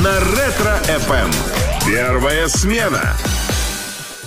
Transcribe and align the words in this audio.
на 0.00 0.18
Ретро-ФМ. 0.20 1.30
Первая 1.86 2.48
смена. 2.48 3.16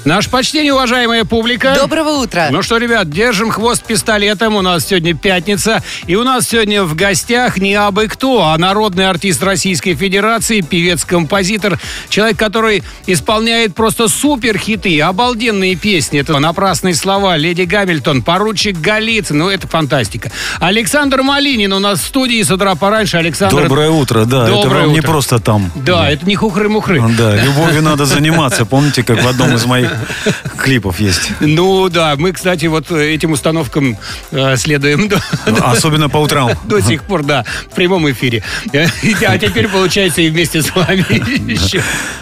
Наше 0.06 0.30
почтение, 0.30 0.74
уважаемая 0.74 1.24
публика. 1.24 1.76
Доброго 1.78 2.22
утра. 2.22 2.50
Ну 2.52 2.62
что, 2.62 2.76
ребят, 2.78 3.10
держим 3.10 3.52
хвост 3.52 3.86
пистолетом. 3.86 4.58
У 4.58 4.62
нас 4.62 4.86
сегодня 4.86 5.16
пятница. 5.16 5.82
И 6.08 6.16
у 6.16 6.24
нас 6.24 6.50
сегодня 6.50 6.84
в 6.84 6.94
гостях 6.94 7.58
не 7.58 7.74
абы 7.76 8.10
кто, 8.10 8.48
а 8.48 8.58
народный 8.58 9.08
артист 9.08 9.42
Российской 9.44 9.96
Федерации, 9.96 10.60
певец-композитор. 10.60 11.80
Человек, 12.10 12.38
который 12.38 12.84
исполняет 13.08 13.76
просто 13.76 14.10
супер 14.10 14.58
хиты, 14.58 15.00
обалденные 15.00 15.78
песни. 15.78 16.20
Это 16.20 16.38
напрасные 16.38 16.96
слова. 16.96 17.38
Леди 17.38 17.62
Гамильтон, 17.62 18.24
поручик 18.24 18.78
Голицын. 18.80 19.38
Ну, 19.38 19.50
это 19.50 19.70
фантастика. 19.70 20.32
Александр 20.60 21.22
Малинин 21.22 21.72
у 21.72 21.80
нас 21.80 22.02
в 22.02 22.06
студии 22.06 22.44
с 22.44 22.52
утра 22.52 22.76
пораньше. 22.76 23.16
Александр... 23.16 23.64
Доброе 23.64 23.90
утро, 23.90 24.26
да. 24.26 24.44
это 24.44 24.64
Доброе 24.64 24.88
не 24.88 25.00
утро. 25.00 25.08
просто 25.08 25.40
там. 25.40 25.72
Да, 25.76 26.10
это 26.10 26.26
не 26.26 26.36
хухры-мухры. 26.36 27.02
Да, 27.18 27.38
любовью 27.38 27.82
надо 27.82 28.06
заниматься. 28.06 28.66
Помните, 28.66 29.04
как 29.04 29.24
в 29.24 29.28
одном 29.30 29.56
из 29.56 29.66
моих 29.66 29.93
клипов 30.58 31.00
есть? 31.00 31.32
Ну 31.40 31.90
да, 31.90 32.16
мы, 32.18 32.32
кстати, 32.32 32.66
вот 32.68 32.92
этим 32.92 33.32
установкам 33.32 33.98
э, 34.32 34.56
следуем 34.58 35.08
до, 35.08 35.22
Особенно 35.62 36.10
по 36.10 36.18
утрам. 36.18 36.52
до 36.66 36.82
сих 36.82 37.04
пор, 37.04 37.24
да, 37.24 37.46
в 37.72 37.76
прямом 37.76 38.10
эфире. 38.12 38.44
А 39.28 39.38
теперь, 39.38 39.68
получается, 39.68 40.22
и 40.22 40.30
вместе 40.30 40.62
с 40.62 40.74
вами 40.76 41.06
еще. 41.52 41.82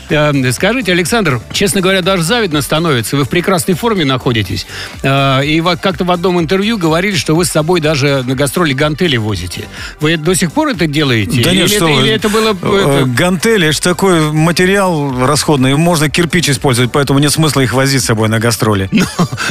Э, 0.09 0.31
Скажите, 0.52 0.91
Александр, 0.91 1.41
честно 1.52 1.81
говоря, 1.81 2.02
даже 2.02 2.23
завидно 2.23 2.61
становится. 2.61 3.17
Вы 3.17 3.23
в 3.25 3.30
прекрасной 3.30 3.75
форме 3.75 4.05
находитесь. 4.05 4.66
Э, 5.03 5.44
И 5.45 5.61
как-то 5.81 6.03
в 6.05 6.11
одном 6.11 6.39
интервью 6.39 6.77
говорили, 6.77 7.16
что 7.16 7.35
вы 7.35 7.45
с 7.45 7.49
собой 7.49 7.81
даже 7.81 8.23
на 8.23 8.35
гастроли 8.35 8.73
гантели 8.73 9.17
возите. 9.17 9.67
Вы 9.99 10.17
до 10.17 10.33
сих 10.35 10.52
пор 10.52 10.69
это 10.69 10.88
делаете? 10.88 11.41
Да 11.44 11.52
нет, 11.52 11.69
или, 11.69 11.75
что 11.75 11.88
это, 11.89 12.02
или 12.02 12.11
это 12.11 12.30
было... 12.30 12.49
Э, 12.61 12.99
это- 13.02 13.05
Гантели, 13.11 13.67
это 13.69 13.81
такой 13.81 14.31
материал 14.31 15.25
расходный. 15.25 15.75
Можно 15.75 16.09
кирпич 16.09 16.50
использовать, 16.50 16.91
поэтому 16.91 17.19
нет 17.19 17.31
смысла 17.31 17.61
их 17.62 17.73
возить 17.73 18.02
с 18.02 18.06
собой 18.06 18.30
на 18.30 18.40
гастроли. 18.40 18.90
Ну, 18.92 19.06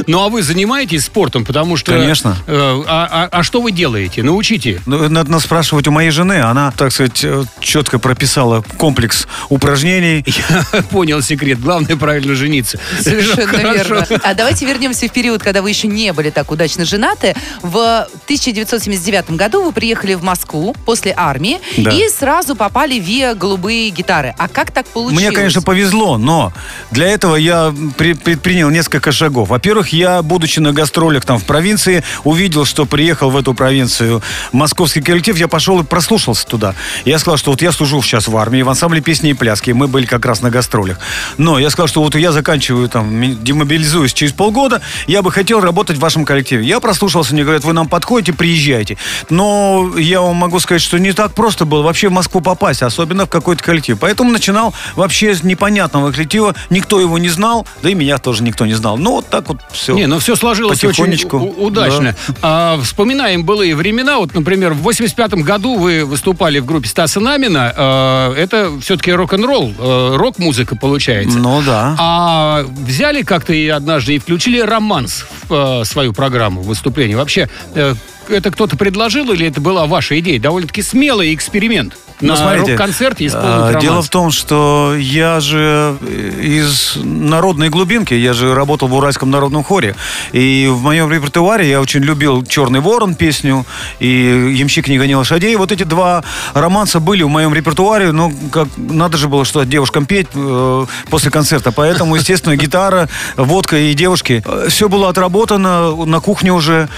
ну, 0.06 0.22
а 0.24 0.28
вы 0.28 0.42
занимаетесь 0.42 1.04
спортом, 1.04 1.44
потому 1.44 1.76
что... 1.76 1.92
Конечно. 1.92 2.36
э, 2.46 2.82
а, 2.86 3.08
а- 3.10 3.28
а 3.38 3.42
что 3.42 3.60
вы 3.60 3.72
делаете? 3.72 4.22
Научите. 4.22 4.80
Ну, 4.86 5.08
Надо 5.08 5.30
нас 5.30 5.44
спрашивать 5.44 5.86
у 5.88 5.90
моей 5.90 6.10
жены. 6.10 6.40
Она, 6.40 6.70
так 6.72 6.92
сказать, 6.92 7.20
э, 7.24 7.44
четко 7.60 7.98
прописала 7.98 8.62
комплекс 8.78 9.26
упражнений. 9.48 10.24
Я 10.72 10.82
понял 10.82 11.22
секрет. 11.22 11.60
Главное 11.60 11.96
правильно 11.96 12.34
жениться. 12.34 12.78
Совершенно 13.00 13.46
Хорошо. 13.46 13.94
верно. 13.94 14.06
А 14.22 14.34
давайте 14.34 14.66
вернемся 14.66 15.06
в 15.08 15.12
период, 15.12 15.42
когда 15.42 15.62
вы 15.62 15.70
еще 15.70 15.88
не 15.88 16.12
были 16.12 16.30
так 16.30 16.50
удачно 16.50 16.84
женаты. 16.84 17.34
В 17.62 18.06
1979 18.24 19.30
году 19.32 19.62
вы 19.64 19.72
приехали 19.72 20.14
в 20.14 20.22
Москву 20.22 20.74
после 20.84 21.14
армии 21.16 21.60
Да. 21.76 21.90
и 21.90 22.08
сразу 22.08 22.54
попали 22.56 22.98
в 22.98 23.02
ВИА 23.04 23.34
«Голубые 23.34 23.90
гитары». 23.90 24.34
А 24.38 24.48
как 24.48 24.70
так 24.72 24.86
получилось? 24.86 25.24
Мне, 25.24 25.32
конечно, 25.32 25.62
повезло, 25.62 26.18
но 26.18 26.52
для 26.90 27.06
этого 27.08 27.36
я 27.36 27.74
при- 28.00 28.14
предпринял 28.14 28.70
несколько 28.70 29.12
шагов. 29.12 29.50
Во-первых, 29.50 29.90
я, 29.90 30.22
будучи 30.22 30.58
на 30.58 30.72
гастролях 30.72 31.26
там 31.26 31.38
в 31.38 31.44
провинции, 31.44 32.02
увидел, 32.24 32.64
что 32.64 32.86
приехал 32.86 33.28
в 33.28 33.36
эту 33.36 33.52
провинцию 33.52 34.22
московский 34.52 35.02
коллектив, 35.02 35.36
я 35.36 35.48
пошел 35.48 35.78
и 35.80 35.84
прослушался 35.84 36.46
туда. 36.46 36.74
Я 37.04 37.18
сказал, 37.18 37.36
что 37.36 37.50
вот 37.50 37.60
я 37.60 37.72
служу 37.72 38.00
сейчас 38.00 38.26
в 38.26 38.34
армии, 38.38 38.62
в 38.62 38.70
ансамбле 38.70 39.02
песни 39.02 39.28
и 39.30 39.34
пляски, 39.34 39.72
мы 39.72 39.86
были 39.86 40.06
как 40.06 40.24
раз 40.24 40.40
на 40.40 40.48
гастролях. 40.48 40.98
Но 41.36 41.58
я 41.58 41.68
сказал, 41.68 41.88
что 41.88 42.02
вот 42.02 42.14
я 42.14 42.32
заканчиваю 42.32 42.88
там, 42.88 43.44
демобилизуюсь 43.44 44.14
через 44.14 44.32
полгода, 44.32 44.80
я 45.06 45.20
бы 45.20 45.30
хотел 45.30 45.60
работать 45.60 45.98
в 45.98 46.00
вашем 46.00 46.24
коллективе. 46.24 46.64
Я 46.64 46.80
прослушался, 46.80 47.34
мне 47.34 47.42
говорят, 47.42 47.64
вы 47.64 47.74
нам 47.74 47.86
подходите, 47.86 48.32
приезжайте. 48.32 48.96
Но 49.28 49.92
я 49.98 50.22
вам 50.22 50.36
могу 50.36 50.58
сказать, 50.60 50.80
что 50.80 50.98
не 50.98 51.12
так 51.12 51.34
просто 51.34 51.66
было 51.66 51.82
вообще 51.82 52.08
в 52.08 52.12
Москву 52.12 52.40
попасть, 52.40 52.80
особенно 52.80 53.26
в 53.26 53.28
какой-то 53.28 53.62
коллектив. 53.62 53.98
Поэтому 54.00 54.30
начинал 54.30 54.72
вообще 54.96 55.34
с 55.34 55.42
непонятного 55.42 56.12
коллектива, 56.12 56.54
никто 56.70 56.98
его 56.98 57.18
не 57.18 57.28
знал, 57.28 57.66
да 57.82 57.89
и 57.90 57.94
меня 57.94 58.18
тоже 58.18 58.42
никто 58.42 58.66
не 58.66 58.74
знал. 58.74 58.96
Ну, 58.96 59.16
вот 59.16 59.28
так 59.28 59.48
вот 59.48 59.58
все. 59.72 59.94
Не, 59.94 60.06
ну 60.06 60.18
все 60.18 60.36
сложилось 60.36 60.82
очень 60.84 61.04
Потихонечку, 61.04 61.38
у- 61.38 61.66
удачно. 61.66 62.14
А, 62.42 62.80
вспоминаем 62.82 63.44
былые 63.44 63.74
времена. 63.74 64.18
Вот, 64.18 64.34
например, 64.34 64.72
в 64.74 64.78
85 64.82 65.34
году 65.42 65.76
вы 65.76 66.04
выступали 66.04 66.58
в 66.58 66.66
группе 66.66 66.88
Стаса 66.88 67.20
Намина. 67.20 67.72
А, 67.76 68.34
это 68.34 68.70
все-таки 68.80 69.12
рок-н-ролл, 69.12 69.72
э, 69.78 70.16
рок-музыка 70.16 70.76
получается. 70.76 71.38
Ну 71.38 71.62
да. 71.62 71.96
А 71.98 72.64
взяли 72.86 73.22
как-то 73.22 73.52
и 73.52 73.68
однажды 73.68 74.14
и 74.14 74.18
включили 74.18 74.60
романс 74.60 75.26
в 75.48 75.82
э, 75.82 75.84
свою 75.84 76.12
программу 76.12 76.62
выступления. 76.62 77.16
Вообще, 77.16 77.48
э, 77.74 77.94
это 78.28 78.50
кто-то 78.50 78.76
предложил 78.76 79.32
или 79.32 79.46
это 79.46 79.60
была 79.60 79.86
ваша 79.86 80.18
идея? 80.20 80.38
Довольно-таки 80.40 80.82
смелый 80.82 81.34
эксперимент. 81.34 81.96
Ну, 82.20 82.34
На 82.34 82.56
рок-концерте 82.56 83.26
исполнить 83.26 83.50
а, 83.50 83.66
романс. 83.68 83.82
Дело 83.82 84.02
в 84.02 84.08
том, 84.08 84.30
что 84.30 84.94
я 84.96 85.40
же 85.40 85.96
из 86.40 86.96
народной 86.96 87.70
глубинки, 87.70 88.14
я 88.14 88.32
же 88.32 88.54
работал 88.54 88.88
в 88.88 88.94
Уральском 88.94 89.30
народном 89.30 89.64
хоре. 89.64 89.94
И 90.32 90.68
в 90.70 90.82
моем 90.82 91.10
репертуаре 91.10 91.68
я 91.68 91.80
очень 91.80 92.00
любил 92.00 92.44
«Черный 92.44 92.80
ворон» 92.80 93.14
песню 93.14 93.64
и 94.00 94.54
«Ямщик 94.54 94.88
не 94.88 94.98
гони 94.98 95.16
лошадей». 95.16 95.56
Вот 95.56 95.72
эти 95.72 95.84
два 95.84 96.22
романса 96.54 97.00
были 97.00 97.22
в 97.22 97.28
моем 97.28 97.54
репертуаре. 97.54 98.12
Ну, 98.12 98.32
как 98.52 98.68
надо 98.76 99.16
же 99.16 99.28
было 99.28 99.44
что 99.44 99.64
девушкам 99.64 100.06
петь 100.06 100.28
э, 100.34 100.86
после 101.08 101.30
концерта. 101.30 101.72
Поэтому, 101.72 102.16
естественно, 102.16 102.56
гитара, 102.56 103.08
водка 103.36 103.78
и 103.78 103.94
девушки. 103.94 104.42
Все 104.68 104.88
было 104.88 105.08
отработано 105.08 106.04
на 106.04 106.20
кухне 106.20 106.52
уже. 106.52 106.88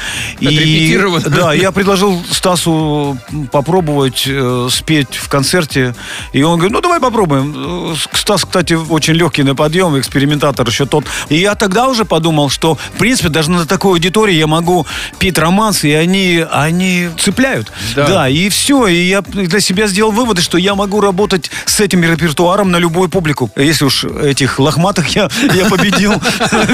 И, 0.41 0.99
да, 1.27 1.53
я 1.53 1.71
предложил 1.73 2.23
Стасу 2.31 3.19
попробовать 3.51 4.25
э, 4.27 4.69
спеть 4.71 5.12
в 5.17 5.29
концерте. 5.29 5.95
И 6.33 6.43
он 6.43 6.57
говорит, 6.59 6.73
ну 6.73 6.81
давай 6.81 7.01
попробуем. 7.01 7.97
Стас, 8.13 8.45
кстати, 8.45 8.75
очень 8.75 9.15
легкий 9.15 9.43
на 9.43 9.55
подъем, 9.55 9.99
экспериментатор 9.99 10.67
еще 10.67 10.87
тот. 10.87 11.05
И 11.29 11.37
я 11.37 11.55
тогда 11.55 11.89
уже 11.89 12.05
подумал, 12.05 12.51
что, 12.51 12.75
в 12.75 12.99
принципе, 12.99 13.29
даже 13.29 13.51
на 13.51 13.67
такой 13.67 13.93
аудитории 13.93 14.35
я 14.35 14.47
могу 14.47 14.87
петь 15.19 15.39
романсы, 15.39 15.89
и 15.91 15.93
они, 15.93 16.45
они 16.51 17.09
цепляют. 17.19 17.73
Да. 17.97 18.29
и 18.29 18.49
все. 18.49 18.87
И 18.87 19.09
я 19.09 19.23
для 19.23 19.61
себя 19.61 19.87
сделал 19.87 20.13
выводы, 20.13 20.43
что 20.43 20.59
я 20.59 20.75
могу 20.75 21.01
работать 21.01 21.51
с 21.67 21.81
этим 21.81 22.03
репертуаром 22.03 22.71
на 22.71 22.77
любую 22.77 23.09
публику. 23.09 23.51
Если 23.57 23.85
уж 23.85 24.05
этих 24.05 24.59
лохматых 24.59 25.09
я, 25.17 25.29
я 25.55 25.65
победил, 25.67 26.15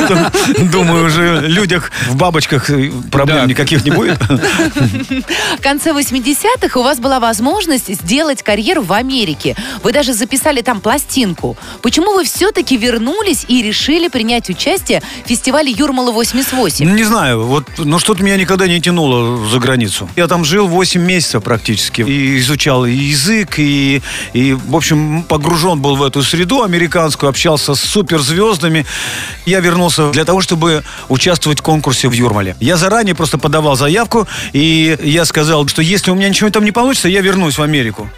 думаю, 0.73 1.07
уже 1.07 1.41
людях 1.49 1.91
в 2.09 2.17
бабочках 2.17 2.67
проблем 3.11 3.39
Да. 3.39 3.47
никаких 3.47 3.85
не 3.85 3.91
будет. 3.91 4.19
В 5.59 5.63
конце 5.63 5.91
80-х 5.93 6.79
у 6.79 6.83
вас 6.83 6.99
была 6.99 7.21
возможность 7.21 7.89
сделать 8.03 8.28
карьеру 8.37 8.83
в 8.83 8.93
Америке. 8.93 9.57
Вы 9.83 9.93
даже 9.93 10.13
записали 10.13 10.63
там 10.63 10.81
пластинку. 10.81 11.57
Почему 11.83 12.15
вы 12.15 12.25
все-таки 12.25 12.77
вернулись 12.77 13.45
и 13.49 13.63
решили 13.63 14.09
принять 14.09 14.51
участие 14.51 15.03
в 15.25 15.29
фестивале 15.29 15.73
Юрмала-88? 15.73 16.85
Ну, 16.85 16.95
Не 16.95 17.05
знаю, 17.05 17.45
вот, 17.45 17.65
но 17.79 17.99
что-то 17.99 18.23
меня 18.23 18.37
никогда 18.37 18.67
не 18.67 18.81
тянуло 18.81 19.47
за 19.47 19.59
границу. 19.59 20.09
Я 20.17 20.27
там 20.27 20.45
жил 20.45 20.67
8 20.69 21.01
месяцев 21.01 21.43
практически. 21.43 22.03
И 22.03 22.39
изучал 22.39 22.85
и 22.85 22.93
язык, 22.93 23.59
и, 23.59 24.03
и, 24.33 24.53
в 24.53 24.77
общем, 24.77 25.23
погружен 25.23 25.81
был 25.81 25.97
в 25.97 26.03
эту 26.03 26.23
среду 26.23 26.63
американскую, 26.63 27.31
общался 27.31 27.75
с 27.75 27.81
суперзвездами. 27.81 28.87
Я 29.47 29.61
вернулся 29.61 30.11
для 30.11 30.25
того, 30.25 30.41
чтобы 30.41 30.83
участвовать 31.09 31.61
в 31.61 31.63
конкурсе 31.63 32.09
в 32.09 32.13
Юрмале. 32.13 32.57
Я 32.61 32.77
заранее 32.77 33.15
просто 33.15 33.39
подавал 33.39 33.77
заявку, 33.77 34.27
и 34.53 34.97
я 35.03 35.25
сказал, 35.25 35.67
что 35.69 35.83
если 35.83 36.11
у 36.11 36.15
меня 36.15 36.29
ничего 36.29 36.51
там 36.51 36.65
не 36.65 36.73
получится, 36.73 37.09
я 37.09 37.21
вернусь 37.21 37.59
в 37.59 37.63
Америку. 37.63 38.09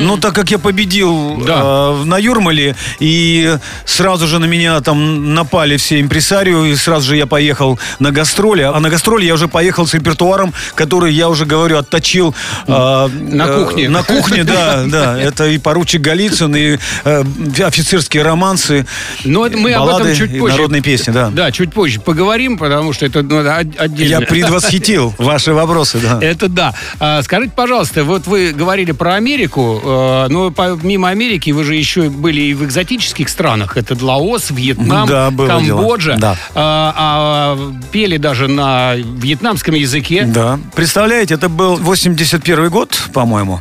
Но 0.00 0.16
так 0.16 0.34
как 0.34 0.50
я 0.50 0.58
победил 0.58 1.42
Да. 1.46 1.60
э, 2.02 2.04
на 2.04 2.18
Юрмале, 2.18 2.74
и 2.98 3.56
сразу 3.86 4.26
же 4.26 4.38
на 4.38 4.44
меня 4.46 4.80
там 4.80 5.34
напали 5.34 5.76
все 5.76 6.00
импресарио, 6.00 6.64
и 6.66 6.74
сразу 6.74 7.08
же 7.08 7.16
я 7.16 7.26
поехал 7.26 7.78
на 8.00 8.10
гастроли. 8.10 8.62
А 8.62 8.78
на 8.80 8.90
гастроли 8.90 9.24
я 9.24 9.34
уже 9.34 9.46
поехал 9.48 9.86
с 9.86 9.94
репертуаром, 9.94 10.52
который 10.74 11.12
я 11.14 11.28
уже 11.28 11.46
говорю, 11.46 11.78
отточил 11.78 12.34
э, 12.66 12.70
На 13.08 13.42
э, 13.44 13.64
кухне. 13.64 13.88
На 13.88 14.02
кухне, 14.02 14.44
да, 14.44 14.84
да. 14.88 15.18
Это 15.20 15.46
и 15.46 15.58
поручик 15.58 16.00
Голицын, 16.02 16.54
и 16.56 16.78
э, 17.04 17.24
офицерские 17.64 18.22
романсы, 18.24 18.86
Но 19.24 19.46
это 19.46 19.56
мы 19.56 19.72
об 19.74 19.88
этом 19.88 20.14
чуть 20.14 20.38
позже. 20.38 20.56
народные 20.56 20.82
песни, 20.82 21.12
да. 21.12 21.30
Да, 21.30 21.52
чуть 21.52 21.72
позже 21.72 22.00
поговорим, 22.00 22.58
потому 22.58 22.92
что 22.92 23.06
это 23.06 23.22
ну, 23.22 23.38
от- 23.38 23.78
отдельно. 23.78 24.10
Я 24.10 24.20
предвосхитил 24.22 25.14
ваши 25.18 25.54
вопросы, 25.54 25.98
да. 25.98 26.18
Это 26.20 26.48
да. 26.48 26.74
А, 26.98 27.22
скажите, 27.22 27.52
пожалуйста, 27.54 28.04
вот 28.04 28.26
вы 28.26 28.52
говорили 28.52 28.92
про 28.92 29.14
Америку, 29.14 29.33
э, 29.42 30.26
но 30.30 30.50
помимо 30.50 31.08
Америки 31.08 31.50
вы 31.50 31.64
же 31.64 31.74
еще 31.74 32.08
были 32.10 32.40
и 32.40 32.54
в 32.54 32.64
экзотических 32.64 33.28
странах. 33.28 33.76
Это 33.76 33.96
Лаос, 34.04 34.50
Вьетнам, 34.50 35.06
Да, 35.06 35.30
дело. 35.30 35.46
Камбоджа. 35.48 36.16
Да. 36.16 36.36
А, 36.54 36.94
а 36.96 37.72
пели 37.92 38.16
даже 38.16 38.48
на 38.48 38.94
вьетнамском 38.94 39.74
языке. 39.74 40.24
Да. 40.24 40.58
Представляете, 40.74 41.34
это 41.34 41.48
был 41.48 41.76
81 41.76 42.68
год, 42.70 43.08
по-моему. 43.12 43.60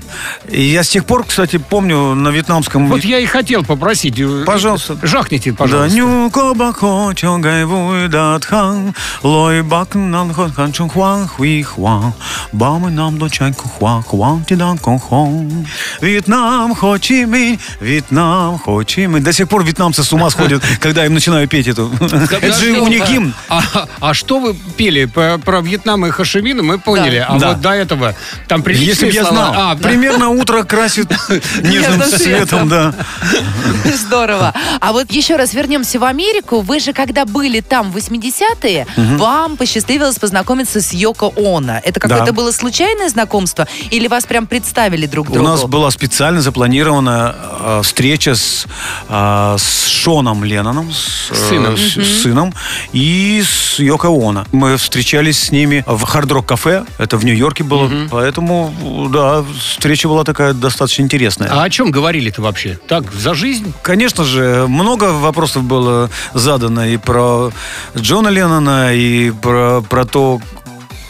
И 0.49 0.61
я 0.61 0.83
с 0.83 0.89
тех 0.89 1.05
пор, 1.05 1.25
кстати, 1.25 1.57
помню 1.57 2.13
на 2.15 2.29
вьетнамском... 2.29 2.87
Вот 2.87 3.03
я 3.03 3.19
и 3.19 3.25
хотел 3.25 3.63
попросить. 3.63 4.19
э, 4.19 4.43
Пожалуйста. 4.45 4.97
Жахните, 5.01 5.51
Да, 5.51 5.57
пожалуйста. 5.57 5.97
ню 5.97 6.29
ко 6.31 6.53
ба 6.53 6.73
хо 6.73 7.13
чо 7.15 7.37
гай 7.37 7.65
вуй 7.65 8.07
дат 8.07 8.45
хан, 8.45 8.93
лой 9.23 9.61
бак 9.61 9.95
нан 9.95 10.33
хон 10.33 10.51
хан 10.51 10.71
чун 10.71 10.89
хуан 10.89 11.27
хуи 11.27 11.61
хуан, 11.63 12.13
ба 12.51 12.77
мы 12.79 12.91
нам 12.91 13.17
до 13.17 13.29
чай 13.29 13.53
ку 13.53 13.67
хуа 13.69 14.01
хуан 14.01 14.43
ти 14.45 14.55
дан 14.55 14.77
кон 14.77 14.99
хон. 14.99 15.62
Минь, 15.63 15.67
Вьетнам, 16.01 16.75
Хо 16.75 16.97
Чи 16.97 17.25
Минь, 17.25 17.59
Вьетнам, 17.79 18.59
Хо 18.59 18.83
Чи 18.83 19.07
Минь. 19.07 19.23
До 19.23 19.33
сих 19.33 19.47
пор 19.47 19.63
вьетнамцы 19.63 20.03
с 20.03 20.13
ума 20.13 20.29
сходят, 20.29 20.61
когда 20.79 21.01
я 21.01 21.07
им 21.07 21.13
начинаю 21.13 21.47
петь 21.47 21.67
эту. 21.67 21.91
Это 22.01 22.53
же 22.53 22.79
у 22.79 22.87
них 22.87 23.07
гимн. 23.09 23.33
А, 23.49 23.61
а 23.99 24.13
что 24.13 24.39
вы 24.39 24.55
пели 24.77 25.05
про, 25.05 25.61
Вьетнам 25.61 26.05
и 26.05 26.09
Хашимина, 26.09 26.63
мы 26.63 26.79
поняли. 26.79 27.25
А 27.27 27.33
вот 27.33 27.61
до 27.61 27.71
этого 27.71 28.15
там 28.47 28.63
приличные 28.63 28.87
Если 28.87 29.05
бы 29.05 29.11
я 29.11 29.25
знал. 29.25 29.53
А, 29.55 29.75
Примерно 29.75 30.29
утро 30.29 30.63
красит 30.63 31.09
нежным 31.61 32.01
цветом, 32.01 32.69
да. 32.69 32.93
Здорово. 33.85 34.53
А 34.79 34.91
вот 34.91 35.11
еще 35.11 35.35
раз 35.35 35.53
вернемся 35.53 35.99
в 35.99 36.03
Америку. 36.03 36.61
Вы 36.61 36.79
же, 36.79 36.93
когда 36.93 37.25
были 37.25 37.61
там 37.61 37.91
в 37.91 37.97
80-е, 37.97 38.87
вам 38.95 39.57
посчастливилось 39.57 40.19
познакомиться 40.19 40.81
с 40.81 40.93
Йоко 40.93 41.31
Оно. 41.37 41.79
Это 41.83 41.99
какое-то 41.99 42.33
было 42.33 42.51
случайное 42.51 43.09
знакомство? 43.09 43.67
Или 43.91 44.07
вас 44.07 44.25
прям 44.25 44.47
представили 44.47 45.05
друг 45.05 45.27
другу? 45.31 45.52
Нас 45.53 45.63
была 45.65 45.91
специально 45.91 46.41
запланирована 46.41 47.35
э, 47.59 47.81
встреча 47.83 48.35
с, 48.35 48.65
э, 49.09 49.55
с 49.57 49.87
Шоном 49.87 50.43
Ленноном, 50.43 50.91
с, 50.91 51.31
э, 51.31 51.35
Сыном. 51.49 51.77
с- 51.77 51.97
с 51.97 52.21
сыном, 52.23 52.53
и 52.91 53.41
с 53.45 53.79
Йоко 53.79 54.07
Оно. 54.09 54.45
Мы 54.51 54.77
встречались 54.77 55.39
с 55.39 55.51
ними 55.51 55.83
в 55.87 56.03
Хард-Рок 56.03 56.45
кафе, 56.45 56.85
это 56.97 57.17
в 57.17 57.25
Нью-Йорке 57.25 57.63
было, 57.63 57.89
поэтому, 58.11 58.73
да, 59.11 59.43
встреча 59.59 60.07
была 60.07 60.23
такая 60.23 60.53
достаточно 60.53 61.03
интересная. 61.03 61.49
а 61.51 61.63
о 61.63 61.69
чем 61.69 61.91
говорили-то 61.91 62.41
вообще? 62.41 62.77
Так, 62.87 63.11
за 63.13 63.33
жизнь? 63.33 63.73
Конечно 63.81 64.23
же, 64.23 64.65
много 64.67 65.05
вопросов 65.13 65.63
было 65.63 66.09
задано 66.33 66.85
и 66.85 66.97
про 66.97 67.51
Джона 67.97 68.29
Леннона, 68.29 68.93
и 68.93 69.31
про, 69.31 69.81
про 69.81 70.05
то, 70.05 70.41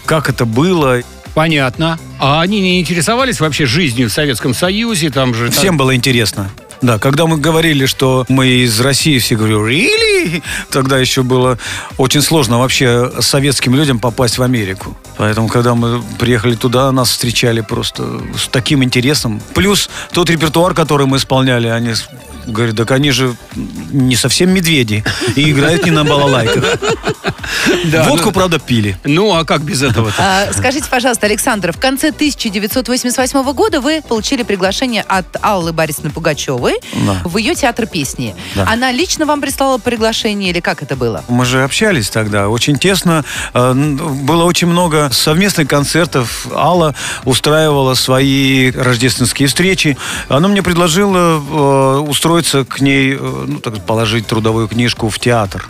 как 0.06 0.30
это 0.30 0.46
было. 0.46 1.00
Понятно. 1.34 2.00
А 2.20 2.42
они 2.42 2.62
не 2.62 2.80
интересовались 2.80 3.40
вообще 3.40 3.66
жизнью 3.66 4.10
в 4.10 4.14
Советском 4.14 4.54
Союзе? 4.54 5.10
Там 5.10 5.34
же... 5.34 5.50
Всем 5.50 5.78
было 5.78 5.96
интересно. 5.96 6.52
Да, 6.82 7.00
когда 7.00 7.28
мы 7.28 7.38
говорили, 7.38 7.86
что 7.86 8.26
мы 8.28 8.48
из 8.48 8.80
России, 8.82 9.18
все 9.18 9.36
говорили, 9.38 9.64
really? 9.64 10.44
Тогда 10.70 11.00
еще 11.00 11.24
было 11.24 11.58
очень 11.98 12.22
сложно 12.22 12.60
вообще 12.60 13.10
советским 13.22 13.74
людям 13.74 14.00
попасть 14.00 14.38
в 14.38 14.44
Америку. 14.44 14.98
Поэтому, 15.18 15.48
когда 15.48 15.76
мы 15.76 16.04
приехали 16.20 16.56
туда, 16.56 16.92
нас 16.92 17.10
встречали 17.10 17.62
просто 17.62 18.22
с 18.38 18.48
таким 18.50 18.84
интересом. 18.84 19.42
Плюс 19.54 19.90
тот 20.12 20.30
репертуар, 20.30 20.74
который 20.74 21.08
мы 21.08 21.18
исполняли, 21.18 21.68
они 21.68 21.94
говорят, 22.48 22.76
так 22.76 22.92
они 22.92 23.12
же 23.12 23.36
не 23.56 24.16
совсем 24.16 24.52
медведи 24.52 25.04
и 25.36 25.52
играют 25.52 25.86
не 25.86 25.92
на 25.92 26.04
балалайках. 26.04 26.64
Да, 27.86 28.04
Водку, 28.04 28.28
ну- 28.28 28.32
правда, 28.32 28.60
пили. 28.60 28.98
Ну, 29.04 29.34
а 29.36 29.46
как 29.46 29.62
без 29.62 29.82
этого-то? 29.82 30.16
А, 30.18 30.54
скажите, 30.54 30.86
пожалуйста, 30.90 31.26
Александр, 31.28 31.72
в 31.74 31.80
конце 31.80 32.10
1988 32.10 33.54
года 33.54 33.82
вы 33.82 34.02
получили 34.02 34.44
приглашение 34.44 35.02
от 35.08 35.26
Аллы 35.42 35.72
Борисовны 35.74 36.10
Пугачевой 36.10 36.76
Да. 37.06 37.22
в 37.24 37.38
ее 37.38 37.56
театр 37.56 37.86
песни. 37.88 38.36
Да. 38.56 38.68
Она 38.70 38.92
лично 38.92 39.26
вам 39.26 39.42
прислала 39.42 39.78
приглашение 39.78 40.50
или 40.50 40.60
как 40.60 40.82
это 40.84 40.96
было? 40.96 41.24
Мы 41.28 41.46
же 41.46 41.64
общались 41.64 42.10
тогда 42.10 42.50
очень 42.50 42.78
тесно. 42.78 43.24
Э, 43.54 43.74
Было 43.74 44.44
очень 44.46 44.68
много 44.68 45.10
совместных 45.12 45.68
концертов. 45.68 46.48
Алла 46.54 46.96
устраивала 47.26 47.94
свои 47.94 48.72
рождественские 48.72 49.48
встречи. 49.48 49.98
Она 50.30 50.48
мне 50.48 50.62
предложила 50.64 51.42
э, 52.06 52.10
устроиться 52.34 52.66
к 52.66 52.82
ней, 52.82 53.14
э, 53.14 53.46
ну, 53.48 53.60
так 53.60 53.86
положить 53.86 54.28
трудовую 54.28 54.68
книжку 54.68 55.10
в 55.10 55.20
театр. 55.20 55.68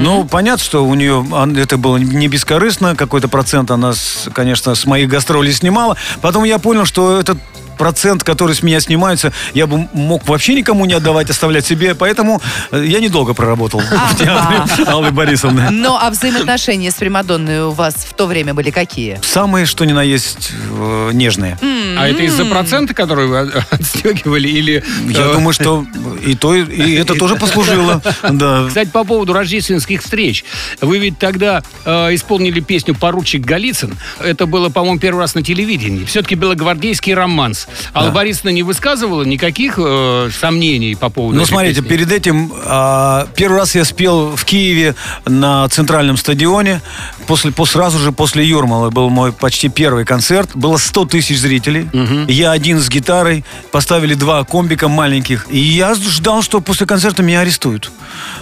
Ну, 0.00 0.24
понятно, 0.24 0.64
что 0.64 0.84
у 0.84 0.94
нее 0.94 1.24
это 1.56 1.76
было 1.76 1.96
не 1.96 2.28
бескорыстно. 2.28 2.96
Какой-то 2.96 3.28
процент 3.28 3.70
она, 3.70 3.92
конечно, 4.32 4.74
с 4.74 4.86
моих 4.86 5.08
гастролей 5.08 5.52
снимала. 5.52 5.96
Потом 6.20 6.44
я 6.44 6.58
понял, 6.58 6.84
что 6.84 7.18
этот 7.18 7.38
процент, 7.76 8.24
который 8.24 8.54
с 8.54 8.62
меня 8.62 8.80
снимается, 8.80 9.32
я 9.54 9.66
бы 9.66 9.88
мог 9.92 10.26
вообще 10.28 10.54
никому 10.54 10.86
не 10.86 10.94
отдавать, 10.94 11.30
оставлять 11.30 11.66
себе. 11.66 11.94
Поэтому 11.94 12.40
э, 12.70 12.84
я 12.86 13.00
недолго 13.00 13.34
проработал 13.34 13.80
в 13.80 14.18
театре 14.18 14.84
Аллы 14.86 15.10
Борисовны. 15.10 15.70
Ну, 15.70 15.96
а 15.96 16.10
взаимоотношения 16.10 16.90
с 16.90 16.94
Примадонной 16.94 17.62
у 17.62 17.70
вас 17.70 17.94
в 17.94 18.14
то 18.14 18.26
время 18.26 18.54
были 18.54 18.70
какие? 18.70 19.20
Самые, 19.22 19.66
что 19.66 19.84
ни 19.84 19.92
на 19.92 20.02
есть, 20.02 20.52
э, 20.70 21.10
нежные. 21.12 21.58
А 21.96 22.08
это 22.08 22.22
из-за 22.22 22.44
процента, 22.44 22.94
который 22.94 23.26
вы 23.26 23.38
отстегивали? 23.70 24.48
Или... 24.48 24.84
Я 25.08 25.26
э, 25.26 25.32
думаю, 25.32 25.52
что 25.52 25.84
и 26.24 26.34
то, 26.34 26.54
и 26.54 26.94
это 26.94 27.14
тоже 27.14 27.36
послужило. 27.36 28.02
Да. 28.36 28.66
Кстати, 28.68 28.88
по 28.90 29.04
поводу 29.04 29.32
рождественских 29.32 30.02
встреч. 30.02 30.44
Вы 30.80 30.98
ведь 30.98 31.18
тогда 31.18 31.62
э, 31.84 32.14
исполнили 32.14 32.60
песню 32.60 32.94
«Поручик 32.94 33.42
Голицын». 33.42 33.96
Это 34.20 34.46
было, 34.46 34.68
по-моему, 34.68 34.98
первый 34.98 35.20
раз 35.20 35.34
на 35.34 35.42
телевидении. 35.42 36.04
Все-таки 36.04 36.34
белогвардейский 36.34 37.14
романс. 37.14 37.65
Алла 37.94 38.10
Борисовна 38.10 38.50
не 38.50 38.62
высказывала 38.62 39.22
никаких 39.22 39.74
э, 39.78 40.30
сомнений 40.38 40.94
по 40.94 41.08
поводу 41.10 41.38
Ну, 41.38 41.46
смотрите, 41.46 41.82
песни? 41.82 41.88
перед 41.88 42.12
этим 42.12 42.52
а, 42.64 43.26
первый 43.36 43.58
раз 43.58 43.74
я 43.74 43.84
спел 43.84 44.34
в 44.36 44.44
Киеве 44.44 44.94
на 45.24 45.68
центральном 45.68 46.16
стадионе. 46.16 46.80
После, 47.26 47.52
по, 47.52 47.64
сразу 47.66 47.98
же 47.98 48.12
после 48.12 48.44
Юрмалы 48.46 48.90
был 48.90 49.10
мой 49.10 49.32
почти 49.32 49.68
первый 49.68 50.04
концерт. 50.04 50.50
Было 50.54 50.76
100 50.76 51.06
тысяч 51.06 51.38
зрителей. 51.38 51.88
Я 52.28 52.52
один 52.52 52.80
с 52.80 52.88
гитарой. 52.88 53.44
Поставили 53.72 54.14
два 54.14 54.44
комбика 54.44 54.88
маленьких. 54.88 55.46
И 55.50 55.58
я 55.58 55.94
ждал, 55.94 56.42
что 56.42 56.60
после 56.60 56.86
концерта 56.86 57.22
меня 57.22 57.40
арестуют. 57.40 57.90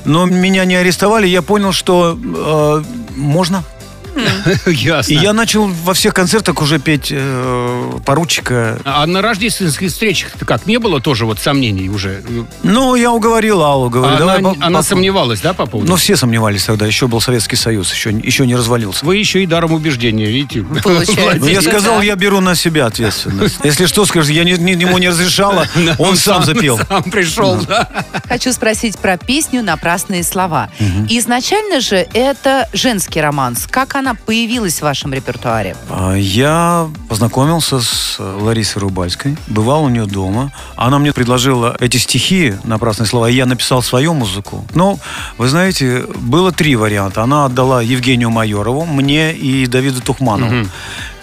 Но 0.05 0.27
меня 0.27 0.65
не 0.65 0.77
арестовали. 0.77 1.27
Я 1.27 1.43
понял, 1.43 1.73
что 1.73 2.19
э, 2.23 2.83
можно. 3.17 3.65
Ясно. 4.67 5.13
И 5.13 5.17
я 5.17 5.33
начал 5.33 5.67
во 5.69 5.95
всех 5.95 6.15
концертах 6.15 6.61
уже 6.63 6.79
петь 6.79 7.09
э, 7.11 7.93
поручика. 8.05 8.79
А 8.85 9.07
на 9.07 9.23
рождественских 9.23 9.89
встречах 9.91 10.33
как, 10.47 10.67
не 10.67 10.79
было 10.79 11.01
тоже 11.01 11.27
вот 11.27 11.39
сомнений 11.41 11.89
уже? 11.89 12.23
Ну, 12.63 12.95
я 12.95 13.13
уговорил 13.13 13.63
Аллу, 13.63 13.89
говорю, 13.91 14.15
А 14.17 14.19
давай 14.19 14.39
она, 14.39 14.51
по- 14.55 14.65
она 14.67 14.79
по- 14.81 14.85
сомневалась, 14.85 15.41
да, 15.41 15.53
по 15.55 15.67
поводу? 15.67 15.91
Ну, 15.91 15.97
все 15.97 16.17
сомневались 16.17 16.65
тогда, 16.65 16.87
еще 16.87 17.07
был 17.09 17.21
Советский 17.21 17.57
Союз, 17.57 17.93
еще, 17.93 18.11
еще 18.11 18.47
не 18.47 18.55
развалился. 18.57 19.05
Вы 19.05 19.17
еще 19.17 19.43
и 19.43 19.47
даром 19.47 19.73
убеждения, 19.73 20.27
видите? 20.27 20.63
Получается. 20.63 21.15
Ну, 21.45 21.47
я 21.47 21.63
сказал, 21.63 22.01
я 22.03 22.17
беру 22.17 22.41
на 22.41 22.55
себя 22.55 22.87
ответственность. 22.87 23.59
Если 23.65 23.87
что, 23.87 24.05
скажешь, 24.07 24.31
я 24.31 24.45
не- 24.45 24.53
не- 24.59 24.73
ему 24.75 24.99
не 24.99 25.09
разрешала, 25.09 25.67
он 25.99 26.17
сам 26.17 26.45
запел. 26.45 26.79
Сам 26.89 27.03
пришел, 27.05 27.57
да. 27.67 27.89
Хочу 28.29 28.53
спросить 28.53 28.99
про 28.99 29.17
песню 29.17 29.63
«Напрасные 29.63 30.23
слова». 30.23 30.69
Изначально 31.09 31.81
же 31.81 32.07
это 32.13 32.69
женский 32.73 33.21
романс. 33.21 33.67
Как 33.71 33.95
она 33.95 34.04
появилась 34.13 34.81
в 34.81 34.83
вашем 34.83 35.15
репертуаре? 35.15 35.75
А, 35.89 36.13
Я 36.15 36.91
познакомился 37.09 37.81
с 37.81 38.17
э, 38.19 38.39
Ларисой 38.43 38.83
Рубальской, 38.83 39.39
бывал 39.47 39.85
у 39.85 39.89
нее 39.89 40.05
дома. 40.05 40.53
Она 40.77 40.99
мне 40.99 41.15
предложила 41.15 41.75
эти 41.81 41.97
стихи, 41.97 42.55
напрасные 42.65 43.07
слова, 43.07 43.31
и 43.31 43.35
я 43.35 43.47
написал 43.47 43.81
свою 43.81 44.13
музыку. 44.13 44.67
Но, 44.75 44.99
вы 45.39 45.49
знаете, 45.49 46.05
было 46.17 46.53
три 46.53 46.77
варианта. 46.77 47.23
Она 47.23 47.47
отдала 47.47 47.81
Евгению 47.81 48.29
Майорову, 48.29 48.85
мне 48.85 49.33
и 49.33 49.67
Давиду 49.67 50.03
Тухманову. 50.03 50.69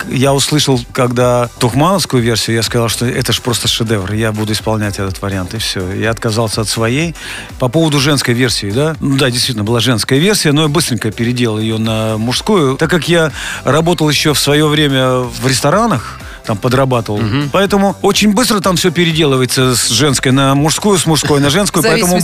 Я 0.09 0.33
услышал, 0.33 0.79
когда 0.91 1.49
тухмановскую 1.59 2.21
версию, 2.21 2.55
я 2.55 2.63
сказал, 2.63 2.89
что 2.89 3.05
это 3.05 3.33
же 3.33 3.41
просто 3.41 3.67
шедевр, 3.67 4.13
я 4.13 4.31
буду 4.31 4.53
исполнять 4.53 4.99
этот 4.99 5.21
вариант, 5.21 5.53
и 5.53 5.57
все. 5.57 5.91
Я 5.93 6.11
отказался 6.11 6.61
от 6.61 6.67
своей. 6.67 7.15
По 7.59 7.67
поводу 7.67 7.99
женской 7.99 8.33
версии, 8.33 8.71
да? 8.71 8.95
Ну 8.99 9.17
да, 9.17 9.29
действительно, 9.29 9.63
была 9.63 9.79
женская 9.79 10.19
версия, 10.19 10.51
но 10.51 10.63
я 10.63 10.67
быстренько 10.67 11.11
переделал 11.11 11.59
ее 11.59 11.77
на 11.77 12.17
мужскую. 12.17 12.77
Так 12.77 12.89
как 12.89 13.07
я 13.07 13.31
работал 13.63 14.09
еще 14.09 14.33
в 14.33 14.39
свое 14.39 14.67
время 14.67 15.19
в 15.19 15.47
ресторанах, 15.47 16.19
там 16.45 16.57
подрабатывал. 16.57 17.21
Поэтому 17.51 17.95
очень 18.01 18.33
быстро 18.33 18.59
там 18.59 18.75
все 18.75 18.91
переделывается 18.91 19.75
с 19.75 19.89
женской 19.89 20.31
на 20.31 20.55
мужскую, 20.55 20.97
с 20.97 21.05
мужской 21.05 21.39
на 21.39 21.49
женскую. 21.49 21.83
Поэтому 21.91 22.19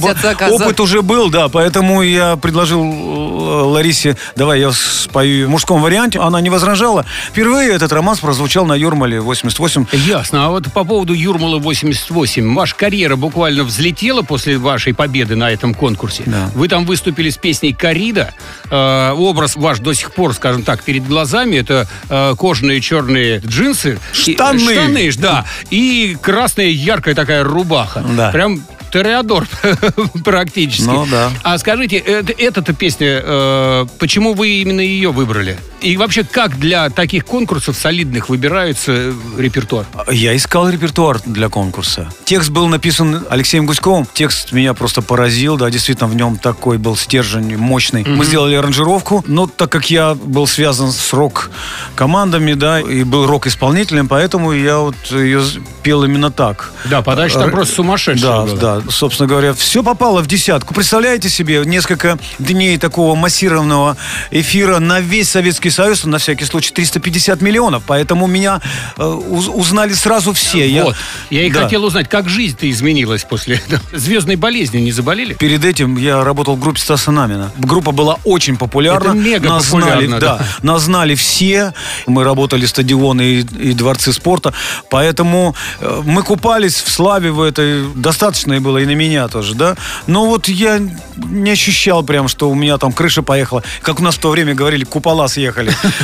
опыт 0.51 0.79
уже 0.79 1.01
был, 1.01 1.29
да. 1.29 1.49
Поэтому 1.49 2.01
я 2.01 2.35
предложил 2.35 2.83
э, 2.83 3.61
Ларисе, 3.63 4.17
давай 4.35 4.59
я 4.59 4.71
спою 4.71 5.47
в 5.47 5.49
мужском 5.49 5.81
варианте. 5.81 6.19
Она 6.19 6.41
не 6.41 6.49
возражала. 6.49 7.05
Впервые 7.29 7.71
этот 7.71 7.91
романс 7.91 8.19
прозвучал 8.19 8.65
на 8.65 8.73
Юрмале 8.73 9.19
88. 9.19 9.85
Ясно. 9.93 10.45
А 10.45 10.49
вот 10.49 10.71
по 10.71 10.83
поводу 10.83 11.13
Юрмала 11.13 11.59
88. 11.59 12.55
Ваша 12.55 12.75
карьера 12.75 13.15
буквально 13.15 13.63
взлетела 13.63 14.21
после 14.21 14.57
вашей 14.57 14.93
победы 14.93 15.35
на 15.35 15.51
этом 15.51 15.73
конкурсе. 15.73 16.23
Да. 16.25 16.49
Вы 16.55 16.67
там 16.67 16.85
выступили 16.85 17.29
с 17.29 17.37
песней 17.37 17.73
«Корида». 17.73 18.33
Э, 18.69 19.11
образ 19.11 19.55
ваш 19.55 19.79
до 19.79 19.93
сих 19.93 20.13
пор, 20.13 20.33
скажем 20.33 20.63
так, 20.63 20.83
перед 20.83 21.07
глазами. 21.07 21.57
Это 21.57 21.87
э, 22.09 22.35
кожаные 22.37 22.81
черные 22.81 23.39
джинсы. 23.39 23.99
И- 24.13 24.33
Штаны. 24.33 24.59
штаны, 24.73 25.11
ж, 25.11 25.17
да. 25.17 25.45
И 25.69 26.17
красная 26.21 26.67
яркая 26.67 27.15
такая 27.15 27.43
рубаха. 27.43 28.03
Да. 28.15 28.31
Прям 28.31 28.61
Тореадор 28.91 29.45
практически. 30.23 30.83
Ну, 30.89 31.05
да. 31.11 31.29
А 31.43 31.57
скажите, 31.57 31.97
это- 31.97 32.33
эта-то 32.37 32.73
песня, 32.73 33.21
э, 33.23 33.85
почему 33.99 34.33
вы 34.33 34.47
именно 34.61 34.79
ее 34.79 35.11
выбрали? 35.11 35.57
И 35.81 35.95
вообще, 35.97 36.23
как 36.23 36.57
для 36.57 36.89
таких 36.89 37.25
конкурсов 37.25 37.77
солидных 37.77 38.29
выбирается 38.29 38.91
э, 38.93 39.13
репертуар? 39.37 39.85
Я 40.11 40.35
искал 40.35 40.69
репертуар 40.69 41.19
для 41.25 41.49
конкурса. 41.49 42.09
Текст 42.25 42.49
был 42.49 42.67
написан 42.67 43.23
Алексеем 43.29 43.65
Гуськовым. 43.67 44.07
Текст 44.11 44.51
меня 44.51 44.73
просто 44.73 45.01
поразил, 45.01 45.55
да, 45.57 45.69
действительно, 45.69 46.07
в 46.07 46.15
нем 46.15 46.37
такой 46.37 46.77
был 46.79 46.95
стержень 46.97 47.57
мощный. 47.57 48.03
Мы 48.05 48.25
сделали 48.25 48.55
аранжировку, 48.55 49.23
но 49.27 49.45
так 49.45 49.71
как 49.71 49.89
я 49.91 50.15
был 50.15 50.47
связан 50.47 50.91
с 50.91 51.13
рок-командами, 51.13 52.53
да, 52.53 52.79
и 52.81 53.03
был 53.03 53.27
рок-исполнителем, 53.27 54.07
поэтому 54.07 54.53
я 54.53 54.79
вот 54.79 54.95
ее 55.11 55.43
пел 55.83 56.03
именно 56.03 56.31
так. 56.31 56.71
Да, 56.85 57.01
подача 57.01 57.39
там 57.39 57.51
просто 57.51 57.75
сумасшедшая 57.75 58.31
Да, 58.31 58.41
была. 58.45 58.81
да. 58.81 58.81
Собственно 58.89 59.27
говоря, 59.29 59.53
все 59.53 59.83
попало 59.83 60.21
в 60.21 60.27
десятку. 60.27 60.73
Представляете 60.73 61.29
себе, 61.29 61.63
несколько 61.65 62.17
дней 62.39 62.77
такого 62.77 63.15
массированного 63.15 63.95
эфира 64.31 64.79
на 64.79 64.99
весь 64.99 65.29
Советский 65.29 65.66
Союз, 65.69 66.05
на 66.05 66.17
всякий 66.17 66.45
случай, 66.45 66.71
350 66.73 67.41
миллионов. 67.41 67.83
Поэтому 67.87 68.27
меня 68.27 68.61
э, 68.97 69.03
уз- 69.03 69.47
узнали 69.53 69.93
сразу 69.93 70.33
все. 70.33 70.67
Я- 70.69 70.83
Вот. 70.85 70.95
Я 71.29 71.43
и 71.43 71.51
Да. 71.51 71.63
хотел 71.63 71.83
узнать, 71.85 72.09
как 72.09 72.29
жизнь-то 72.29 72.69
изменилась 72.69 73.23
после 73.23 73.55
этого. 73.57 73.81
звездной 73.97 74.35
болезни 74.35 74.79
не 74.79 74.91
заболели? 74.91 75.33
Перед 75.33 75.65
этим 75.65 75.97
я 75.97 76.23
работал 76.23 76.55
в 76.55 76.59
группе 76.59 76.79
Стаса 76.79 77.11
Намина. 77.11 77.51
Группа 77.57 77.91
была 77.91 78.17
очень 78.23 78.57
популярна. 78.57 79.09
Это 79.09 79.17
мега 79.17 79.49
нас 79.49 79.65
популярно, 79.65 80.07
знали, 80.07 80.21
да. 80.21 80.37
да. 80.37 80.45
Нас 80.61 80.81
знали 80.83 81.15
все. 81.15 81.73
Мы 82.05 82.23
работали 82.23 82.65
стадионы 82.65 83.21
и, 83.21 83.39
и 83.69 83.73
дворцы 83.73 84.13
спорта. 84.13 84.53
Поэтому 84.89 85.55
э, 85.79 86.01
мы 86.05 86.23
купались 86.23 86.75
в 86.81 86.89
славе 86.89 87.31
в 87.31 87.41
этой. 87.41 87.87
Достаточно 87.95 88.53
и 88.53 88.59
было 88.59 88.77
и 88.77 88.85
на 88.85 88.95
меня 88.95 89.27
тоже, 89.27 89.55
да. 89.55 89.75
Но 90.07 90.25
вот 90.25 90.47
я 90.47 90.79
не 91.17 91.51
ощущал 91.51 92.03
прям, 92.03 92.27
что 92.27 92.49
у 92.49 92.55
меня 92.55 92.77
там 92.77 92.91
крыша 92.93 93.21
поехала. 93.23 93.63
Как 93.81 93.99
у 93.99 94.03
нас 94.03 94.15
в 94.15 94.19
то 94.19 94.29
время 94.29 94.53
говорили, 94.53 94.83
купола 94.83 95.27
съехали. 95.27 95.56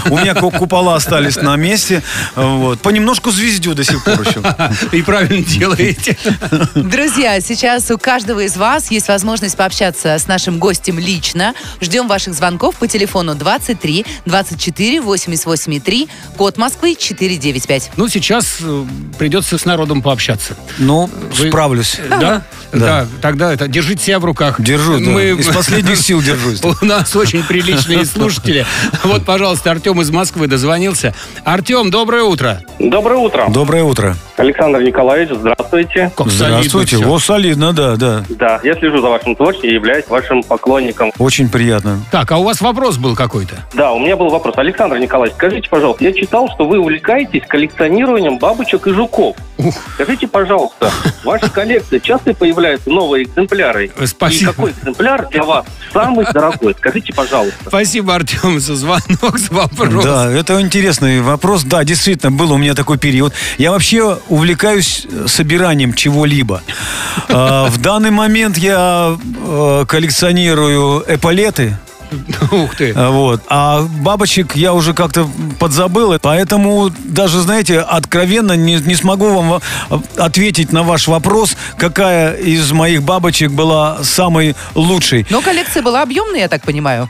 У 0.10 0.18
меня 0.18 0.34
ку- 0.36 0.52
купола 0.52 0.96
остались 0.96 1.36
на 1.38 1.56
месте. 1.56 2.02
Вот. 2.36 2.80
Понемножку 2.82 3.32
звездю 3.32 3.74
до 3.76 3.84
сих 3.84 4.04
пор 4.04 4.22
еще. 4.22 4.42
И 4.92 5.02
правильно 5.02 5.44
делаете. 5.46 6.18
Друзья, 6.76 7.40
сейчас 7.42 7.90
у 7.92 7.98
каждого 7.98 8.42
из 8.42 8.58
вас 8.58 8.92
есть 8.92 9.08
возможность 9.08 9.58
пообщаться 9.58 10.18
с 10.18 10.28
нашим 10.28 10.60
гостем 10.60 11.00
лично. 11.00 11.54
Ждем 11.82 12.08
ваших 12.08 12.34
звонков 12.34 12.76
по 12.76 12.88
телефону 12.88 13.36
23 13.36 14.06
24 14.26 15.02
88 15.02 15.80
3, 15.82 16.08
код 16.38 16.58
Москвы 16.58 16.96
495. 16.96 17.92
Ну, 17.98 18.08
сейчас 18.08 18.58
э, 18.62 18.86
придется 19.18 19.58
с 19.58 19.66
народом 19.66 20.02
пообщаться. 20.02 20.56
Ну, 20.78 21.10
Вы- 21.38 21.50
справлюсь. 21.50 21.98
Да? 22.10 22.18
Да. 22.20 22.44
Да. 22.74 23.08
Тогда 23.22 23.54
это 23.54 23.68
держите 23.68 24.04
себя 24.04 24.20
в 24.20 24.26
руках. 24.26 24.60
Держу, 24.60 24.98
да. 25.00 25.22
Из 25.24 25.48
последних 25.48 25.98
сил 25.98 26.22
держусь. 26.22 26.62
У 26.64 26.86
нас 26.86 27.16
очень 27.16 27.44
приличные 27.44 28.06
слушатели. 28.06 28.66
Вот, 29.04 29.26
пожалуйста, 29.26 29.43
Артем 29.52 30.02
из 30.02 30.10
Москвы 30.12 30.48
дозвонился. 30.48 31.14
Артем, 31.44 31.92
доброе 31.92 32.24
утро. 32.24 32.62
Доброе 32.80 33.18
утро. 33.18 33.46
Доброе 33.50 33.84
утро. 33.84 34.16
Александр 34.38 34.82
Николаевич, 34.82 35.30
здравствуйте. 35.38 36.12
Как 36.16 36.28
Здравствуйте. 36.28 36.96
солидно. 36.98 37.14
О, 37.14 37.20
солидно, 37.20 37.74
да, 37.74 37.96
да. 37.96 38.24
Да, 38.30 38.60
я 38.64 38.74
слежу 38.76 39.00
за 39.00 39.08
вашим 39.08 39.36
творчеством 39.36 39.70
и 39.70 39.74
являюсь 39.74 40.08
вашим 40.08 40.42
поклонником. 40.44 41.12
Очень 41.20 41.50
приятно. 41.50 42.00
Так, 42.12 42.32
а 42.32 42.38
у 42.38 42.44
вас 42.44 42.60
вопрос 42.62 42.98
был 42.98 43.16
какой-то? 43.16 43.56
Да, 43.74 43.92
у 43.92 44.00
меня 44.00 44.18
был 44.18 44.30
вопрос. 44.30 44.58
Александр 44.58 44.98
Николаевич, 44.98 45.36
скажите, 45.36 45.70
пожалуйста, 45.70 46.04
я 46.04 46.14
читал, 46.14 46.50
что 46.50 46.66
вы 46.66 46.80
увлекаетесь 46.80 47.44
коллекционированием 47.48 48.40
бабочек 48.40 48.88
и 48.88 48.92
жуков. 48.92 49.36
Ух. 49.58 49.76
Скажите, 49.94 50.28
пожалуйста, 50.28 50.90
в 51.22 51.26
вашей 51.26 51.50
коллекции 51.50 52.00
часто 52.00 52.34
появляются 52.34 52.90
новые 52.90 53.26
экземпляры? 53.26 53.92
Спасибо. 54.06 54.52
И 54.52 54.56
какой 54.56 54.72
экземпляр 54.72 55.28
для 55.30 55.44
вас 55.44 55.66
самый 55.94 56.26
дорогой? 56.34 56.74
Скажите, 56.78 57.14
пожалуйста. 57.14 57.58
Спасибо, 57.68 58.16
Артем, 58.16 58.60
за 58.60 58.76
звонок, 58.76 59.33
вопрос. 59.50 60.04
Да, 60.04 60.32
это 60.32 60.62
интересный 60.62 61.22
вопрос. 61.22 61.64
Да, 61.64 61.84
действительно, 61.84 62.32
был 62.32 62.52
у 62.52 62.58
меня 62.58 62.74
такой 62.74 62.98
период. 62.98 63.34
Я 63.58 63.72
вообще 63.72 64.18
увлекаюсь 64.30 65.06
э, 65.10 65.26
собиранием 65.28 65.94
чего-либо. 65.94 66.62
А, 67.30 67.68
В 67.70 67.78
данный 67.80 68.12
момент 68.12 68.58
я 68.58 69.18
э, 69.18 69.86
коллекционирую 69.88 71.04
эполеты. 71.08 71.78
Ух 72.52 72.76
ты. 72.76 72.94
А, 72.96 73.10
Вот. 73.12 73.42
А 73.48 73.82
бабочек 73.82 74.56
я 74.56 74.74
уже 74.74 74.94
как-то 74.94 75.30
подзабыл, 75.60 76.18
поэтому 76.22 76.92
даже, 77.06 77.40
знаете, 77.42 77.80
откровенно 77.80 78.54
не, 78.54 78.76
не 78.76 78.96
смогу 78.96 79.34
вам 79.34 79.50
во- 79.90 80.04
ответить 80.18 80.72
на 80.72 80.84
ваш 80.84 81.08
вопрос, 81.08 81.56
какая 81.78 82.34
из 82.36 82.72
моих 82.72 83.04
бабочек 83.04 83.52
была 83.52 84.04
самой 84.04 84.56
лучшей. 84.76 85.26
Но 85.30 85.42
коллекция 85.42 85.82
была 85.84 86.02
объемная, 86.02 86.42
я 86.42 86.48
так 86.48 86.64
понимаю. 86.64 87.10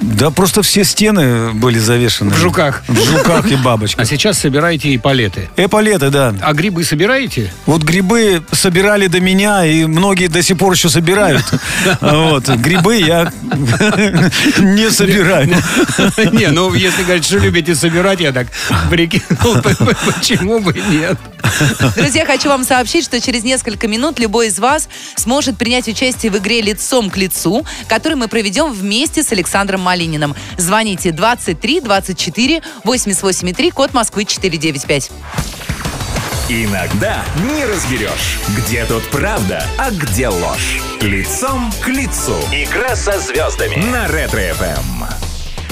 Да 0.00 0.30
просто 0.30 0.62
все 0.62 0.84
стены 0.84 1.52
были 1.52 1.78
завешены. 1.78 2.30
В 2.30 2.36
жуках. 2.36 2.82
В 2.88 3.02
жуках 3.04 3.50
и 3.50 3.54
А 3.54 3.58
бабочках. 3.58 4.06
сейчас 4.06 4.38
собираете 4.38 4.90
и 4.90 4.98
палеты. 4.98 5.48
Эполеты, 5.56 6.10
да. 6.10 6.34
А 6.42 6.52
грибы 6.52 6.84
собираете? 6.84 7.52
Вот 7.66 7.82
грибы 7.82 8.42
собирали 8.52 9.06
до 9.08 9.20
меня, 9.20 9.64
и 9.64 9.84
многие 9.86 10.28
до 10.28 10.42
сих 10.42 10.58
пор 10.58 10.74
еще 10.74 10.88
собирают. 10.88 11.42
Вот. 12.00 12.48
Грибы 12.48 12.96
я 12.96 13.32
не 14.58 14.90
собираю. 14.90 15.46
Не, 16.32 16.48
ну 16.48 16.72
если 16.74 17.02
говорить, 17.02 17.24
что 17.24 17.38
любите 17.38 17.74
собирать, 17.74 18.20
я 18.20 18.32
так 18.32 18.48
прикинул, 18.90 19.56
почему 20.06 20.60
бы 20.60 20.72
нет. 20.72 21.18
Друзья, 21.96 22.24
хочу 22.24 22.48
вам 22.48 22.64
сообщить, 22.64 23.04
что 23.04 23.20
через 23.20 23.44
несколько 23.44 23.86
минут 23.88 24.18
любой 24.18 24.48
из 24.48 24.58
вас 24.58 24.88
сможет 25.16 25.56
принять 25.56 25.88
участие 25.88 26.32
в 26.32 26.38
игре 26.38 26.60
«Лицом 26.60 27.10
к 27.10 27.16
лицу», 27.16 27.64
которую 27.86 28.18
мы 28.18 28.28
проведем 28.28 28.72
вместе 28.72 29.22
с 29.22 29.32
Александром 29.32 29.80
Малининым. 29.80 30.34
Звоните 30.56 31.12
23 31.12 31.80
24 31.80 32.62
883, 32.84 33.70
код 33.70 33.94
Москвы 33.94 34.24
495. 34.24 35.10
Иногда 36.50 37.24
не 37.42 37.64
разберешь, 37.64 38.38
где 38.54 38.84
тут 38.84 39.08
правда, 39.10 39.64
а 39.78 39.90
где 39.90 40.28
ложь. 40.28 40.78
Лицом 41.00 41.72
к 41.82 41.88
лицу. 41.88 42.38
Игра 42.52 42.94
со 42.96 43.18
звездами 43.18 43.76
на 43.76 44.06
Ретро-ФМ. 44.08 45.23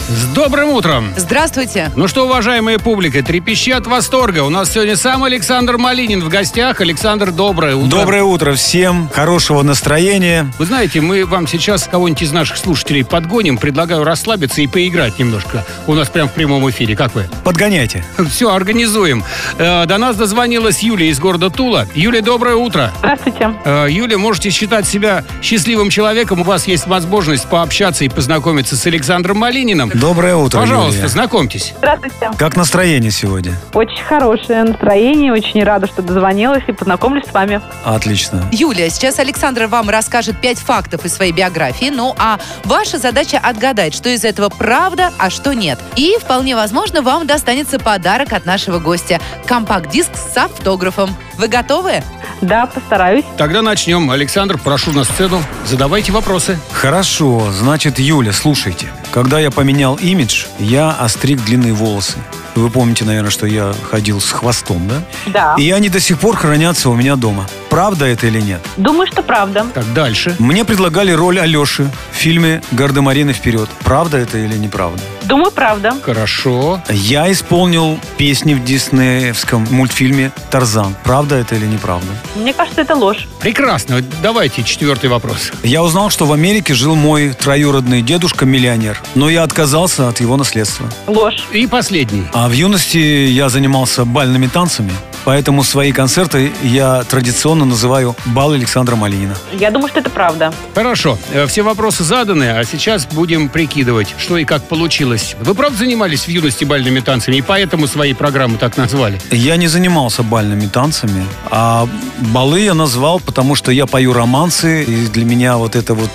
С 0.09 0.25
добрым 0.35 0.71
утром! 0.71 1.11
Здравствуйте. 1.16 1.90
Ну 1.97 2.06
что, 2.09 2.25
уважаемая 2.26 2.78
публика, 2.78 3.23
трепещи 3.23 3.71
от 3.71 3.87
восторга. 3.87 4.42
У 4.42 4.50
нас 4.50 4.71
сегодня 4.73 4.97
сам 4.97 5.23
Александр 5.25 5.78
Малинин 5.78 6.21
в 6.23 6.28
гостях. 6.28 6.80
Александр, 6.80 7.30
доброе 7.30 7.76
утро. 7.76 7.88
Доброе 7.88 8.23
утро 8.25 8.52
всем, 8.54 9.09
хорошего 9.12 9.62
настроения. 9.62 10.52
Вы 10.59 10.66
знаете, 10.66 11.00
мы 11.00 11.25
вам 11.25 11.47
сейчас 11.47 11.88
кого-нибудь 11.90 12.23
из 12.23 12.32
наших 12.32 12.56
слушателей 12.59 13.04
подгоним. 13.04 13.56
Предлагаю 13.56 14.04
расслабиться 14.04 14.61
и 14.61 14.66
поиграть 14.66 15.18
немножко. 15.18 15.64
У 15.87 15.94
нас 15.94 16.09
прям 16.11 16.28
в 16.28 16.32
прямом 16.32 16.68
эфире. 16.68 16.94
Как 16.97 17.14
вы? 17.14 17.28
Подгоняйте. 17.44 18.04
Все, 18.28 18.52
организуем. 18.52 19.25
Э, 19.56 19.87
До 19.87 19.97
нас 19.99 20.16
дозвонилась 20.16 20.82
Юлия 20.82 21.09
из 21.09 21.21
города 21.21 21.49
Тула. 21.49 21.87
Юлия, 21.94 22.21
доброе 22.23 22.56
утро. 22.56 22.92
Здравствуйте. 22.99 23.54
Э, 23.64 23.87
Юля, 23.88 24.18
можете 24.18 24.50
считать 24.50 24.87
себя 24.87 25.25
счастливым 25.42 25.88
человеком. 25.90 26.40
У 26.40 26.44
вас 26.44 26.66
есть 26.66 26.87
возможность 26.87 27.47
пообщаться 27.49 28.04
и 28.04 28.09
познакомиться 28.11 28.76
с 28.76 28.85
Александром 28.87 29.38
Малининым. 29.38 29.92
Доброе 29.95 30.37
утро, 30.37 30.61
Пожалуйста, 30.61 30.97
Юлия. 30.97 31.09
знакомьтесь. 31.09 31.75
Здравствуйте. 31.79 32.31
Как 32.39 32.57
настроение 32.57 33.11
сегодня? 33.11 33.55
Очень 33.75 34.03
хорошее 34.05 34.65
настроение. 34.65 35.33
Очень 35.33 35.63
рада, 35.65 35.87
что 35.87 36.03
дозвонилась 36.03 36.63
и 36.67 36.73
познакомлюсь 36.73 37.25
с 37.27 37.33
вами. 37.33 37.61
Отлично. 37.85 38.43
Юлия, 38.53 38.89
сейчас 38.91 39.19
Александр 39.19 39.67
вам 39.67 39.89
расскажет 39.91 40.41
пять 40.41 40.59
фактов 40.59 41.05
из 41.05 41.15
своей 41.15 41.33
биографии. 41.33 41.91
Ну, 41.91 42.15
а 42.19 42.39
ваша 42.65 42.99
задача 42.99 43.39
отгадать, 43.39 43.95
что 43.95 44.09
из 44.09 44.25
этого 44.25 44.49
правда, 44.49 45.11
а 45.19 45.31
что 45.31 45.53
нет. 45.55 45.79
И, 45.97 46.17
вполне 46.21 46.57
возможно, 46.57 47.03
вам 47.03 47.27
достанется 47.27 47.79
подарок 47.79 48.33
от 48.33 48.47
нашего 48.47 48.79
гостя. 48.79 49.21
Компакт-диск 49.47 50.11
с 50.15 50.37
автографом. 50.37 51.15
Вы 51.39 51.49
готовы? 51.49 52.03
Да, 52.41 52.67
постараюсь. 52.67 53.25
Тогда 53.37 53.63
начнем. 53.63 54.11
Александр, 54.11 54.59
прошу 54.59 54.93
на 54.93 55.05
сцену. 55.05 55.43
Задавайте 55.67 56.13
вопросы. 56.13 56.59
Хорошо, 56.73 57.51
значит, 57.53 57.99
Юля, 57.99 58.33
слушайте. 58.33 58.87
Когда 59.12 59.38
я 59.38 59.50
поменял 59.50 59.97
имидж, 59.97 60.47
я 60.59 60.90
остриг 60.90 61.45
длинные 61.45 61.75
волосы. 61.75 62.16
Вы 62.54 62.71
помните, 62.71 63.04
наверное, 63.04 63.30
что 63.30 63.47
я 63.47 63.73
ходил 63.90 64.21
с 64.21 64.30
хвостом, 64.30 64.88
да? 64.88 65.02
Да. 65.26 65.54
И 65.59 65.71
они 65.71 65.88
до 65.88 66.00
сих 66.00 66.18
пор 66.18 66.37
хранятся 66.37 66.90
у 66.90 66.94
меня 66.94 67.16
дома. 67.16 67.47
Правда 67.71 68.04
это 68.04 68.26
или 68.26 68.40
нет? 68.40 68.61
Думаю, 68.76 69.06
что 69.06 69.23
правда. 69.23 69.66
Так, 69.73 69.90
дальше. 69.94 70.37
Мне 70.38 70.64
предлагали 70.64 71.12
роль 71.12 71.38
Алеши 71.40 71.90
в 72.12 72.16
фильме 72.16 72.62
«Гардемарины 72.73 73.32
вперед». 73.32 73.71
Правда 73.82 74.18
это 74.18 74.37
или 74.37 74.56
неправда? 74.59 75.02
Думаю, 75.23 75.50
правда. 75.50 75.94
Хорошо. 76.02 76.82
Я 76.90 77.30
исполнил 77.32 77.99
песни 78.18 78.52
в 78.54 78.62
диснеевском 78.62 79.66
мультфильме 79.71 80.32
«Тарзан». 80.50 80.94
Правда 81.04 81.37
это 81.37 81.54
или 81.54 81.64
неправда? 81.64 82.09
Мне 82.37 82.52
кажется, 82.52 82.82
это 82.82 82.94
ложь. 82.94 83.26
Прекрасно. 83.40 84.02
Давайте 84.23 84.62
четвертый 84.62 85.09
вопрос. 85.09 85.52
Я 85.62 85.82
узнал, 85.82 86.11
что 86.11 86.26
в 86.26 86.32
Америке 86.32 86.75
жил 86.75 86.94
мой 86.94 87.32
троюродный 87.32 88.02
дедушка-миллионер, 88.02 89.00
но 89.14 89.30
я 89.30 89.42
отказался 89.44 90.09
от 90.09 90.21
его 90.21 90.37
наследства. 90.37 90.87
Ложь. 91.06 91.47
И 91.52 91.66
последний. 91.66 92.26
А 92.35 92.42
в 92.49 92.53
юности 92.53 92.99
я 92.99 93.49
занимался 93.49 94.05
бальными 94.05 94.47
танцами. 94.47 94.93
Поэтому 95.25 95.63
свои 95.63 95.93
концерты 95.93 96.53
я 96.63 97.05
традиционно 97.05 97.65
называю 97.65 98.17
«Бал 98.27 98.53
Александра 98.53 98.97
Малинина». 98.97 99.37
Я 99.53 99.71
думаю, 99.71 99.89
что 99.89 100.01
это 100.01 100.11
правда. 100.11 100.53
Хорошо, 100.75 101.19
э, 101.33 101.47
все 101.47 101.63
вопросы 101.63 102.03
заданы, 102.03 102.59
а 102.59 102.65
сейчас 102.65 103.07
будем 103.07 103.49
прикидывать, 103.49 104.15
что 104.19 104.37
и 104.37 104.45
как 104.45 104.65
получилось. 104.65 105.37
Вы 105.41 105.55
правда 105.55 105.79
занимались 105.79 106.25
в 106.25 106.29
юности 106.29 106.65
бальными 106.65 107.01
танцами, 107.01 107.37
и 107.37 107.43
поэтому 107.43 107.87
свои 107.87 108.15
программы 108.15 108.59
так 108.59 108.77
назвали? 108.77 109.21
Я 109.31 109.57
не 109.57 109.69
занимался 109.69 110.25
бальными 110.25 110.67
танцами, 110.67 111.25
а 111.51 111.89
балы 112.19 112.61
я 112.63 112.75
назвал, 112.75 113.21
потому 113.21 113.55
что 113.55 113.71
я 113.71 113.87
пою 113.87 114.13
романсы, 114.13 114.83
и 114.83 115.07
для 115.07 115.25
меня 115.25 115.57
вот 115.57 115.77
эта 115.77 115.95
вот 115.95 116.11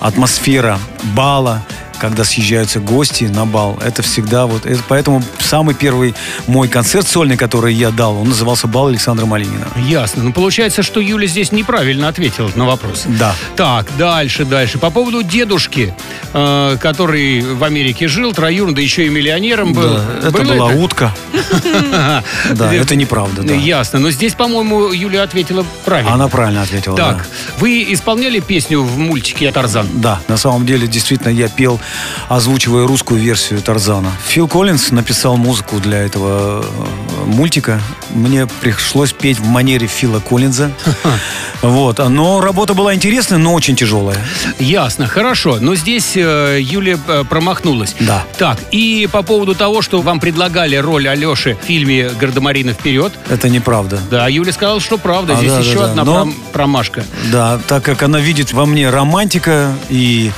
атмосфера 0.00 0.78
бала, 1.14 1.62
когда 1.98 2.24
съезжаются 2.24 2.80
гости 2.80 3.24
на 3.24 3.44
бал. 3.46 3.78
Это 3.84 4.02
всегда 4.02 4.46
вот... 4.46 4.66
Это, 4.66 4.82
поэтому 4.88 5.22
самый 5.38 5.74
первый 5.74 6.14
мой 6.46 6.68
концерт 6.68 7.06
сольный, 7.06 7.36
который 7.36 7.74
я 7.74 7.90
дал, 7.90 8.18
он 8.18 8.28
назывался 8.28 8.66
«Бал 8.66 8.88
Александра 8.88 9.26
Малинина». 9.26 9.66
Ясно. 9.76 10.22
Ну, 10.22 10.32
получается, 10.32 10.82
что 10.82 11.00
Юля 11.00 11.26
здесь 11.26 11.52
неправильно 11.52 12.08
ответила 12.08 12.50
на 12.54 12.66
вопрос. 12.66 13.04
Да. 13.06 13.34
Так, 13.56 13.86
дальше, 13.96 14.44
дальше. 14.44 14.78
По 14.78 14.90
поводу 14.90 15.22
дедушки, 15.22 15.94
э, 16.32 16.76
который 16.80 17.40
в 17.42 17.64
Америке 17.64 18.08
жил, 18.08 18.32
троюродный, 18.32 18.76
да 18.76 18.82
еще 18.82 19.06
и 19.06 19.08
миллионером 19.08 19.72
был. 19.72 19.94
Да, 19.94 20.28
это 20.28 20.30
Было 20.30 20.54
была 20.54 20.66
утка. 20.66 21.14
Да, 22.50 22.72
это 22.72 22.96
неправда, 22.96 23.42
да. 23.42 23.54
Ясно. 23.54 23.98
Но 23.98 24.10
здесь, 24.10 24.34
по-моему, 24.34 24.92
Юля 24.92 25.22
ответила 25.22 25.64
правильно. 25.84 26.14
Она 26.14 26.28
правильно 26.28 26.62
ответила, 26.62 26.96
Так, 26.96 27.26
вы 27.58 27.86
исполняли 27.88 28.40
песню 28.40 28.82
в 28.82 28.98
мультике 28.98 29.50
«Тарзан»? 29.50 29.88
Да, 29.94 30.20
на 30.28 30.36
самом 30.36 30.66
деле, 30.66 30.86
действительно, 30.86 31.30
я 31.30 31.48
пел, 31.48 31.80
озвучивая 32.28 32.86
русскую 32.86 33.20
версию 33.20 33.62
Тарзана. 33.62 34.12
Фил 34.26 34.48
Коллинз 34.48 34.90
написал 34.90 35.36
музыку 35.36 35.80
для 35.80 35.98
этого 35.98 36.64
э, 36.64 37.24
мультика. 37.26 37.80
Мне 38.10 38.46
пришлось 38.46 39.12
петь 39.12 39.38
в 39.38 39.46
манере 39.46 39.86
Фила 39.86 40.20
Коллинза. 40.20 40.72
Вот. 41.62 41.98
Но 41.98 42.40
работа 42.40 42.74
была 42.74 42.94
интересная, 42.94 43.38
но 43.38 43.52
очень 43.54 43.74
тяжелая. 43.76 44.16
Ясно, 44.58 45.06
хорошо. 45.06 45.58
Но 45.60 45.74
здесь 45.74 46.12
э, 46.16 46.58
Юля 46.60 46.98
э, 47.08 47.24
промахнулась. 47.28 47.96
Да. 48.00 48.24
Так, 48.38 48.58
и 48.70 49.08
по 49.10 49.22
поводу 49.22 49.54
того, 49.54 49.82
что 49.82 50.00
вам 50.00 50.20
предлагали 50.20 50.76
роль 50.76 51.08
Алеши 51.08 51.56
в 51.60 51.64
фильме 51.66 52.10
«Гардемарина 52.20 52.72
вперед», 52.72 53.12
Это 53.28 53.48
неправда. 53.48 53.98
да, 54.10 54.28
Юля 54.28 54.52
сказала, 54.52 54.80
что 54.80 54.98
правда. 54.98 55.34
А, 55.34 55.36
Здесь 55.36 55.52
да, 55.52 55.58
еще 55.60 55.78
да. 55.78 55.84
одна 55.86 56.04
Но- 56.04 56.14
пром- 56.14 56.34
промашка. 56.52 57.04
Да, 57.32 57.58
так 57.66 57.82
как 57.82 58.02
она 58.02 58.20
видит 58.20 58.52
во 58.52 58.64
мне 58.66 58.88
романтика, 58.90 59.72
и 59.90 60.30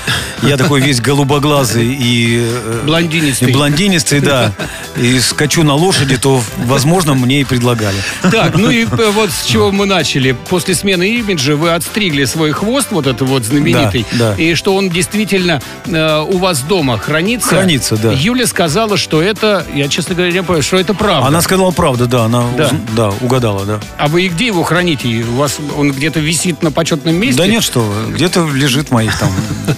я 0.42 0.56
такой 0.56 0.80
весь 0.80 1.00
голубоглазый 1.00 1.86
и... 1.86 2.46
э, 2.48 2.82
Блондинистый. 2.86 3.50
И 3.50 3.52
блондинистый, 3.52 4.20
да. 4.20 4.52
И 4.96 5.18
скачу 5.20 5.62
на 5.64 5.74
лошади, 5.74 6.16
то, 6.16 6.40
возможно, 6.64 7.14
мне 7.14 7.42
и 7.42 7.44
предлагали. 7.44 7.96
Так, 8.30 8.56
ну 8.56 8.70
и 8.70 8.84
э, 8.84 9.10
вот 9.10 9.30
с 9.30 9.44
чего 9.44 9.70
мы 9.70 9.84
начали. 9.86 10.32
После 10.48 10.74
смены 10.74 11.09
имиджа 11.18 11.56
вы 11.56 11.72
отстригли 11.72 12.24
свой 12.24 12.52
хвост, 12.52 12.88
вот 12.90 13.06
этот 13.06 13.28
вот 13.28 13.44
знаменитый. 13.44 14.06
Да, 14.12 14.34
да. 14.36 14.42
И 14.42 14.54
что 14.54 14.74
он 14.74 14.88
действительно 14.90 15.60
э, 15.86 16.20
у 16.28 16.38
вас 16.38 16.60
дома 16.62 16.98
хранится. 16.98 17.48
Хранится, 17.48 17.96
да. 17.96 18.12
Юля 18.12 18.46
сказала, 18.46 18.96
что 18.96 19.20
это, 19.22 19.66
я, 19.74 19.88
честно 19.88 20.14
говоря, 20.14 20.32
не 20.32 20.42
понял, 20.42 20.62
что 20.62 20.76
это 20.78 20.94
правда. 20.94 21.26
Она 21.28 21.40
сказала 21.42 21.70
правду, 21.70 22.06
да, 22.06 22.24
она 22.24 22.44
Да. 22.56 22.64
уз- 22.66 22.72
да, 22.96 23.08
угадала, 23.20 23.64
да. 23.64 23.80
А 23.98 24.08
вы 24.08 24.28
где 24.28 24.46
его 24.46 24.62
храните? 24.62 25.08
У 25.08 25.36
вас 25.36 25.58
он 25.76 25.92
где-то 25.92 26.20
висит 26.20 26.62
на 26.62 26.70
почетном 26.72 27.14
месте? 27.16 27.40
Да 27.40 27.46
нет, 27.46 27.62
что, 27.62 27.84
где-то 28.10 28.48
лежит 28.48 28.88
в 28.88 28.92
моих 28.92 29.18
там 29.18 29.30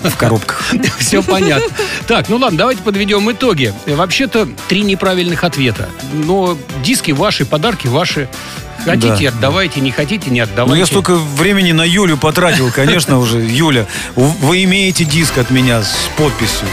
в 0.05 0.17
коробках. 0.17 0.63
Все 0.99 1.23
понятно. 1.23 1.73
Так, 2.07 2.29
ну 2.29 2.37
ладно, 2.37 2.59
давайте 2.59 2.83
подведем 2.83 3.31
итоги. 3.31 3.73
Вообще-то 3.87 4.49
три 4.69 4.83
неправильных 4.83 5.45
ответа. 5.45 5.89
Но 6.13 6.57
диски 6.83 7.13
ваши, 7.13 7.45
подарки 7.45 7.87
ваши. 7.87 8.29
Хотите, 8.85 9.31
Да. 9.31 9.37
отдавайте, 9.37 9.81
не 9.81 9.91
хотите, 9.93 10.31
не 10.31 10.41
Ну, 10.41 10.45
отдавайте. 10.45 10.81
я 10.81 10.87
столько 10.87 11.15
времени 11.15 11.73
на 11.73 11.83
Юлю 11.85 12.17
потратил, 12.17 12.71
конечно, 12.73 13.19
уже. 13.19 13.39
Юля, 13.41 13.87
вы 14.17 14.65
имеете 14.65 15.05
диск 15.05 15.39
от 15.39 15.51
меня 15.51 15.83
с 15.83 16.09
подписью. 16.17 16.69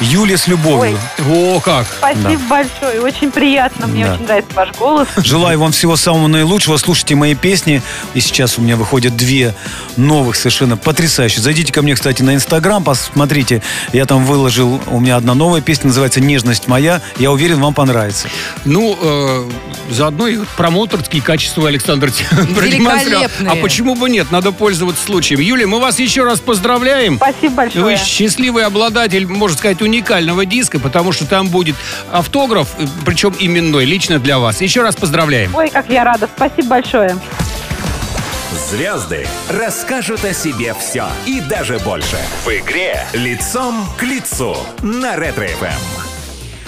Юля 0.00 0.38
с 0.38 0.46
любовью. 0.46 0.98
О, 1.28 1.60
как! 1.60 1.86
Спасибо 1.98 2.40
большое. 2.48 3.00
Очень 3.02 3.30
приятно. 3.30 3.86
Мне 3.86 4.06
Да. 4.06 4.14
очень 4.14 4.24
нравится 4.24 4.50
ваш 4.54 4.72
голос. 4.78 5.08
Желаю 5.18 5.58
вам 5.60 5.72
всего 5.72 5.96
самого 5.96 6.26
наилучшего. 6.26 6.76
Слушайте 6.78 7.14
мои 7.16 7.34
песни. 7.34 7.82
И 8.14 8.20
сейчас 8.20 8.58
у 8.58 8.62
меня 8.62 8.76
выходят 8.76 9.14
две 9.16 9.54
новых 9.96 10.36
совершенно 10.36 10.76
потрясающие. 10.78 11.42
Зайдите 11.42 11.72
ко 11.72 11.82
мне, 11.82 11.94
кстати, 11.94 12.22
на 12.22 12.34
Инстаграм, 12.34 12.82
посмотрите. 12.82 13.62
Я 13.92 14.06
там 14.06 14.24
выложил, 14.24 14.80
у 14.86 15.00
меня 15.00 15.16
одна 15.16 15.34
новая 15.34 15.60
песня, 15.60 15.88
называется 15.88 16.20
«Нежность 16.20 16.66
моя». 16.66 17.02
Я 17.18 17.30
уверен, 17.30 17.60
вам 17.60 17.74
понравится. 17.74 18.28
Ну, 18.64 18.96
э, 19.00 19.50
заодно 19.90 20.28
и 20.28 20.38
промоутерские 20.56 21.22
качества 21.22 21.68
Александр 21.68 22.10
продемонстрировал. 22.56 23.26
А 23.48 23.56
почему 23.56 23.94
бы 23.94 24.08
нет? 24.08 24.30
Надо 24.30 24.52
пользоваться 24.52 25.04
случаем. 25.04 25.40
Юлия, 25.40 25.66
мы 25.66 25.78
вас 25.80 25.98
еще 25.98 26.24
раз 26.24 26.40
поздравляем. 26.40 27.16
Спасибо 27.16 27.54
большое. 27.54 27.84
Вы 27.84 27.96
счастливый 27.96 28.64
обладатель, 28.64 29.26
можно 29.26 29.56
сказать, 29.56 29.82
уникального 29.90 30.46
диска, 30.46 30.78
потому 30.78 31.12
что 31.12 31.26
там 31.26 31.48
будет 31.48 31.76
автограф, 32.12 32.68
э, 32.78 32.86
причем 33.04 33.34
именной, 33.38 33.84
лично 33.84 34.18
для 34.18 34.38
вас. 34.38 34.60
Еще 34.60 34.82
раз 34.82 34.96
поздравляем. 34.96 35.54
Ой, 35.54 35.68
как 35.68 35.88
я 35.90 36.04
рада. 36.04 36.28
Спасибо 36.34 36.68
большое. 36.68 37.16
Звезды 38.70 39.26
расскажут 39.48 40.24
о 40.24 40.32
себе 40.32 40.74
все 40.74 41.06
и 41.26 41.40
даже 41.40 41.78
больше. 41.80 42.18
В 42.44 42.48
игре 42.48 43.04
«Лицом 43.12 43.84
к 43.96 44.02
лицу» 44.02 44.56
на 44.82 45.16
Ретро-ФМ. 45.16 46.09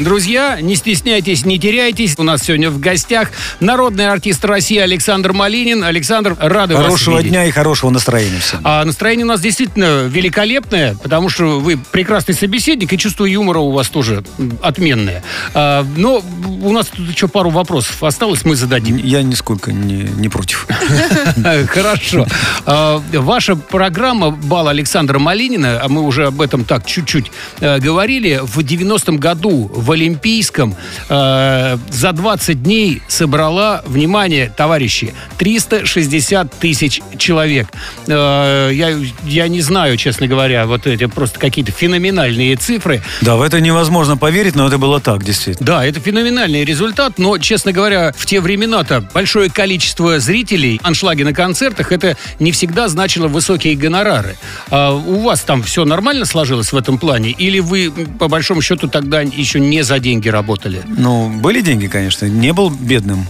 Друзья, 0.03 0.61
не 0.61 0.75
стесняйтесь, 0.75 1.45
не 1.45 1.61
теряйтесь. 1.61 2.15
У 2.19 2.25
нас 2.25 2.43
сегодня 2.43 2.71
в 2.71 2.81
гостях 2.81 3.31
народный 3.61 4.09
артист 4.09 4.45
России 4.45 4.79
Александр 4.79 5.33
Малинин. 5.33 5.85
Александр, 5.85 6.37
рады 6.41 6.75
вас 6.75 6.87
Хорошего 6.87 7.19
видеть. 7.19 7.31
дня 7.31 7.45
и 7.45 7.53
хорошего 7.53 7.91
настроения 7.91 8.41
всем. 8.41 8.61
А 8.65 8.85
настроение 8.85 9.25
у 9.25 9.29
нас 9.29 9.41
действительно 9.41 10.07
великолепное, 10.09 10.97
потому 10.97 11.29
что 11.29 11.61
вы 11.61 11.77
прекрасный 11.77 12.35
собеседник, 12.35 12.93
и 12.93 12.99
чувство 12.99 13.25
юмора 13.27 13.61
у 13.61 13.71
вас 13.71 13.88
тоже 13.91 14.25
отменное. 14.61 15.23
А, 15.55 15.87
но 15.97 16.21
у 16.62 16.73
нас 16.73 16.88
тут 16.88 17.09
еще 17.09 17.29
пару 17.29 17.51
вопросов 17.51 18.03
осталось, 18.03 18.45
мы 18.45 18.57
зададим. 18.57 18.97
Я 18.97 19.23
нисколько 19.23 19.73
не, 19.73 20.03
не 20.03 20.29
против. 20.29 20.67
Хорошо. 21.69 22.27
А, 22.67 23.01
Ваша 23.12 23.55
программа 23.55 24.31
«Бал 24.31 24.67
Александра 24.67 25.21
Малинина», 25.21 25.81
а 25.81 25.88
мы 25.88 26.03
уже 26.03 26.27
об 26.27 26.41
этом 26.41 26.65
так 26.65 26.87
чуть-чуть 26.87 27.31
э, 27.61 27.79
говорили, 27.79 28.41
в 28.43 28.59
90-м 28.59 29.19
году 29.19 29.71
в 29.73 29.92
Олимпийском 29.93 30.75
э, 31.09 31.77
за 31.91 32.13
20 32.13 32.63
дней 32.63 33.03
собрала, 33.09 33.83
внимание, 33.87 34.53
товарищи, 34.57 35.15
360 35.39 36.53
тысяч 36.59 37.01
человек. 37.19 37.69
Э, 38.07 38.71
Я, 38.73 38.97
я 39.25 39.49
не 39.49 39.61
знаю, 39.61 39.97
честно 39.97 40.27
говоря, 40.27 40.67
вот 40.67 40.87
эти 40.87 41.07
просто 41.07 41.39
какие-то 41.39 41.73
феноменальные 41.73 42.57
цифры. 42.57 43.03
Да, 43.21 43.37
в 43.37 43.43
это 43.43 43.61
невозможно 43.61 44.17
поверить, 44.17 44.55
но 44.55 44.67
это 44.67 44.79
было 44.79 45.01
так, 45.01 45.25
действительно. 45.25 45.67
Да, 45.67 45.85
это 45.85 46.01
феноменальный 46.01 46.65
результат, 46.65 47.19
но, 47.19 47.39
честно 47.39 47.73
говоря, 47.73 48.13
в 48.17 48.27
те 48.27 48.41
времена-то 48.41 49.01
большое 49.15 49.51
количество 49.51 50.19
зрителей, 50.21 50.81
аншлаги 50.83 51.23
на 51.23 51.33
концертах, 51.33 51.93
это 51.93 52.17
не 52.41 52.53
всегда 52.53 52.89
значило 52.89 53.29
высокие 53.29 53.75
гонорары. 53.77 54.37
А 54.71 54.93
у 54.93 55.21
вас 55.21 55.43
там 55.43 55.63
все 55.63 55.85
нормально 55.85 56.25
сложилось 56.25 56.73
в 56.73 56.77
этом 56.77 56.99
плане? 56.99 57.31
Или 57.31 57.61
вы, 57.61 57.93
по 58.19 58.29
большому 58.29 58.63
счету, 58.63 58.89
тогда 58.89 59.21
еще 59.21 59.61
не 59.61 59.82
за 59.83 59.99
деньги 59.99 60.29
работали? 60.29 60.83
Ну, 60.87 61.29
были 61.40 61.61
деньги, 61.61 61.87
конечно, 61.87 62.27
не 62.27 62.53
был 62.53 62.71
бедным. 62.71 63.27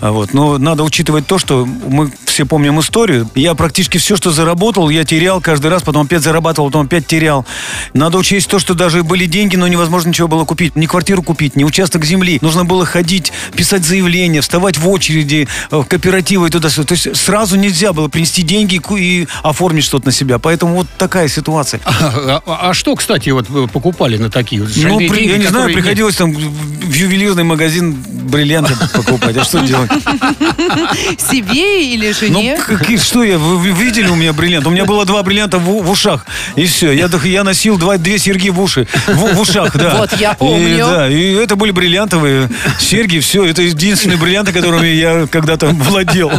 А 0.00 0.10
Вот. 0.12 0.34
Но 0.34 0.58
надо 0.58 0.82
учитывать 0.82 1.26
то, 1.26 1.38
что 1.38 1.64
мы 1.66 2.10
все 2.26 2.44
помним 2.44 2.80
историю. 2.80 3.28
Я 3.34 3.54
практически 3.54 3.98
все, 3.98 4.16
что 4.16 4.30
заработал, 4.32 4.88
я 4.90 5.04
терял 5.04 5.40
каждый 5.40 5.70
раз, 5.70 5.82
потом 5.82 6.06
опять 6.06 6.22
зарабатывал, 6.22 6.68
потом 6.68 6.86
опять 6.86 7.06
терял. 7.06 7.46
Надо 7.94 8.18
учесть 8.18 8.48
то, 8.48 8.58
что 8.58 8.74
даже 8.74 9.02
были 9.04 9.26
деньги, 9.26 9.56
но 9.56 9.68
невозможно 9.68 10.08
ничего 10.08 10.26
было 10.28 10.44
купить. 10.44 10.74
Ни 10.76 10.86
квартиру 10.86 11.22
купить, 11.22 11.54
ни 11.56 11.64
участок 11.64 12.04
земли. 12.04 12.38
Нужно 12.42 12.64
было 12.64 12.84
ходить, 12.84 13.32
писать 13.56 13.84
заявления, 13.84 14.40
вставать 14.40 14.76
в 14.78 14.88
очереди, 14.88 15.48
э, 15.70 15.76
в 15.76 15.84
кооперативы 15.84 16.48
и 16.48 16.50
туда-сюда. 16.50 16.86
То 16.88 16.94
есть 16.94 17.16
сразу 17.16 17.56
нельзя 17.56 17.92
было 17.92 18.08
принести 18.08 18.42
деньги 18.42 18.80
и 18.98 19.28
оформить 19.42 19.84
что-то 19.84 20.06
на 20.06 20.12
себя. 20.12 20.38
Поэтому 20.38 20.74
вот 20.74 20.86
такая 20.98 21.28
ситуация. 21.28 21.80
А, 21.84 22.42
а- 22.46 22.70
а 22.70 22.74
что, 22.74 22.94
кстати, 22.96 23.30
вот 23.30 23.46
покупали 23.72 24.16
на 24.16 24.28
такие 24.30 24.60
Ну, 24.62 24.98
при- 24.98 25.08
деньги, 25.08 25.28
я 25.28 25.38
не 25.38 25.46
знаю, 25.46 25.68
которые 25.68 25.74
нет? 25.76 25.82
приходилось 25.84 26.16
там 26.16 26.32
в 26.34 26.92
ювелирный 26.92 27.44
магазин 27.44 27.94
бриллианты 28.08 28.74
покупать. 28.92 29.36
А 29.36 29.44
что 29.44 29.60
делать? 29.60 29.83
Себе 31.18 31.92
или 31.94 32.08
Ну, 32.08 32.14
жене? 32.40 32.56
какие, 32.56 32.96
что 32.96 33.22
я, 33.22 33.38
вы, 33.38 33.70
видели 33.70 34.08
у 34.08 34.14
меня 34.14 34.32
бриллиант? 34.32 34.66
У 34.66 34.70
меня 34.70 34.84
было 34.84 35.04
два 35.04 35.22
бриллианта 35.22 35.58
в, 35.58 35.90
ушах, 35.90 36.24
и 36.56 36.66
все. 36.66 36.92
Я, 36.92 37.08
я 37.24 37.44
носил 37.44 37.76
два, 37.78 37.96
две 37.98 38.18
серьги 38.18 38.48
в 38.50 38.60
уши, 38.60 38.86
в, 39.06 39.34
в 39.34 39.40
ушах, 39.40 39.76
да. 39.76 39.94
Вот, 39.96 40.12
я 40.18 40.32
И, 40.32 40.36
помню. 40.36 40.86
да, 40.86 41.08
и 41.08 41.32
это 41.34 41.56
были 41.56 41.70
бриллиантовые 41.70 42.48
серьги, 42.78 43.18
все. 43.20 43.44
Это 43.44 43.62
единственные 43.62 44.18
бриллианты, 44.18 44.52
которыми 44.52 44.88
я 44.88 45.26
когда-то 45.26 45.66
владел. 45.68 46.30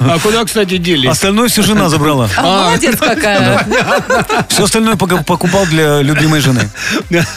А 0.00 0.18
куда, 0.22 0.44
кстати, 0.44 0.76
делись? 0.76 1.10
Остальное 1.10 1.48
все 1.48 1.62
жена 1.62 1.88
забрала. 1.88 2.28
А, 2.36 2.66
молодец 2.66 2.96
какая. 2.98 3.66
Все 4.48 4.64
остальное 4.64 4.96
покупал 4.96 5.66
для 5.66 6.00
любимой 6.02 6.40
жены. 6.40 6.70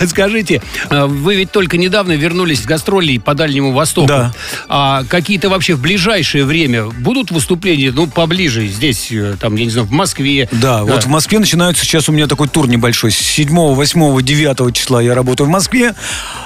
Скажите, 0.07 0.61
а, 0.89 1.07
вы 1.07 1.35
ведь 1.35 1.51
только 1.51 1.77
недавно 1.77 2.13
вернулись 2.13 2.61
с 2.61 2.65
гастролей 2.65 3.19
по 3.19 3.33
Дальнему 3.33 3.71
Востоку. 3.73 4.07
Да. 4.07 4.33
А 4.75 5.03
какие-то 5.07 5.49
вообще 5.49 5.75
в 5.75 5.81
ближайшее 5.81 6.45
время 6.45 6.85
будут 6.85 7.29
выступления, 7.29 7.91
ну, 7.91 8.07
поближе, 8.07 8.65
здесь, 8.65 9.09
э, 9.11 9.35
там, 9.39 9.55
я 9.55 9.65
не 9.65 9.69
знаю, 9.69 9.85
в 9.85 9.91
Москве? 9.91 10.49
Да, 10.51 10.83
вот 10.83 11.03
в 11.03 11.07
Москве 11.09 11.37
начинаются 11.37 11.85
сейчас 11.85 12.09
у 12.09 12.11
меня 12.11 12.25
такой 12.25 12.47
тур 12.47 12.67
небольшой. 12.67 13.11
С 13.11 13.17
7, 13.17 13.49
8, 13.55 14.21
9 14.23 14.73
числа 14.75 14.99
я 14.99 15.13
работаю 15.13 15.45
в 15.45 15.51
Москве, 15.51 15.93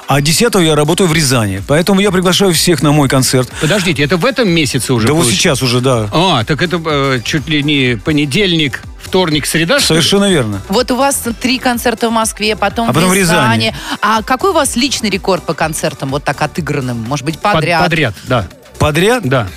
а 0.07 0.19
10 0.19 0.55
я 0.55 0.75
работаю 0.75 1.07
в 1.07 1.13
Рязани. 1.13 1.63
Поэтому 1.69 2.01
я 2.01 2.11
приглашаю 2.11 2.53
всех 2.53 2.83
на 2.83 2.91
мой 2.91 3.07
концерт. 3.07 3.49
Подождите, 3.61 4.03
это 4.03 4.17
в 4.17 4.25
этом 4.25 4.49
месяце 4.49 4.93
уже 4.93 5.07
Да 5.07 5.13
вот 5.13 5.21
получится? 5.21 5.41
сейчас 5.41 5.63
уже, 5.63 5.79
да. 5.79 6.09
А, 6.11 6.43
так 6.43 6.61
это 6.61 6.81
э, 6.85 7.21
чуть 7.23 7.47
ли 7.47 7.63
не 7.63 7.95
понедельник, 7.95 8.81
вторник, 9.01 9.45
среда, 9.45 9.79
что 9.79 9.93
ли? 9.93 10.01
Совершенно 10.01 10.29
верно. 10.29 10.61
Вот 10.69 10.91
у 10.91 10.95
вас 10.95 11.23
три 11.41 11.59
концерта 11.59 12.09
в 12.09 12.11
Москве, 12.11 12.55
потом, 12.55 12.89
А 12.89 12.93
потом 12.93 13.09
в 13.09 13.13
в 13.13 13.15
Рязани. 13.15 13.73
А 14.01 14.21
какой 14.23 14.51
у 14.51 14.53
вас 14.53 14.75
личный 14.75 15.09
рекорд 15.09 15.43
по 15.45 15.53
концертам, 15.53 16.09
вот 16.09 16.23
так 16.23 16.41
отыгранным? 16.41 16.97
Может 17.07 17.25
быть, 17.25 17.39
Под- 17.39 17.53
подряд? 17.53 17.83
Подряд, 17.83 18.13
да. 18.25 18.47
Подряд? 18.79 19.23
Да. 19.23 19.47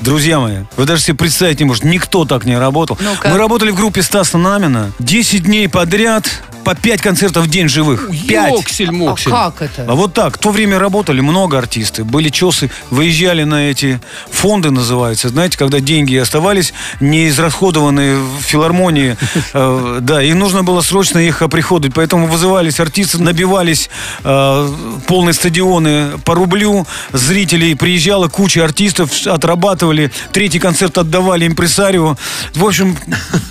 Друзья 0.00 0.40
мои, 0.40 0.58
вы 0.76 0.86
даже 0.86 1.02
себе 1.02 1.16
представить 1.16 1.60
не 1.60 1.66
можете, 1.66 1.88
никто 1.88 2.24
так 2.24 2.46
не 2.46 2.56
работал. 2.56 2.96
Ну-ка. 3.00 3.28
Мы 3.28 3.36
работали 3.36 3.70
в 3.70 3.74
группе 3.74 4.02
Стаса 4.02 4.38
Намина 4.38 4.92
10 4.98 5.44
дней 5.44 5.68
подряд, 5.68 6.30
по 6.70 6.76
5 6.76 7.02
концертов 7.02 7.46
в 7.46 7.50
день 7.50 7.68
живых. 7.68 8.08
5. 8.28 8.52
Ёксель, 8.52 8.88
А 8.90 8.92
моксель. 8.92 9.32
как 9.32 9.60
это? 9.60 9.86
А 9.88 9.94
вот 9.96 10.14
так. 10.14 10.36
В 10.36 10.38
то 10.38 10.50
время 10.50 10.78
работали 10.78 11.20
много 11.20 11.58
артисты. 11.58 12.04
Были 12.04 12.28
чесы, 12.28 12.70
выезжали 12.90 13.42
на 13.42 13.68
эти 13.70 14.00
фонды, 14.30 14.70
называются. 14.70 15.30
Знаете, 15.30 15.58
когда 15.58 15.80
деньги 15.80 16.14
оставались 16.14 16.72
не 17.00 17.26
израсходованные 17.28 18.18
в 18.18 18.40
филармонии. 18.40 19.16
Э, 19.52 19.98
Да, 20.10 20.22
и 20.22 20.32
нужно 20.32 20.62
было 20.62 20.80
срочно 20.80 21.18
их 21.18 21.42
оприходовать. 21.42 21.94
Поэтому 21.94 22.28
вызывались 22.28 22.78
артисты, 22.78 23.18
набивались 23.18 23.90
э, 24.22 24.68
полные 25.08 25.32
стадионы 25.32 26.18
по 26.24 26.36
рублю. 26.36 26.86
Зрителей 27.12 27.74
приезжала 27.74 28.28
куча 28.28 28.62
артистов, 28.64 29.10
отрабатывали. 29.26 30.12
Третий 30.32 30.60
концерт 30.60 30.96
отдавали 30.98 31.48
импресарио. 31.48 32.16
В 32.54 32.64
общем, 32.64 32.96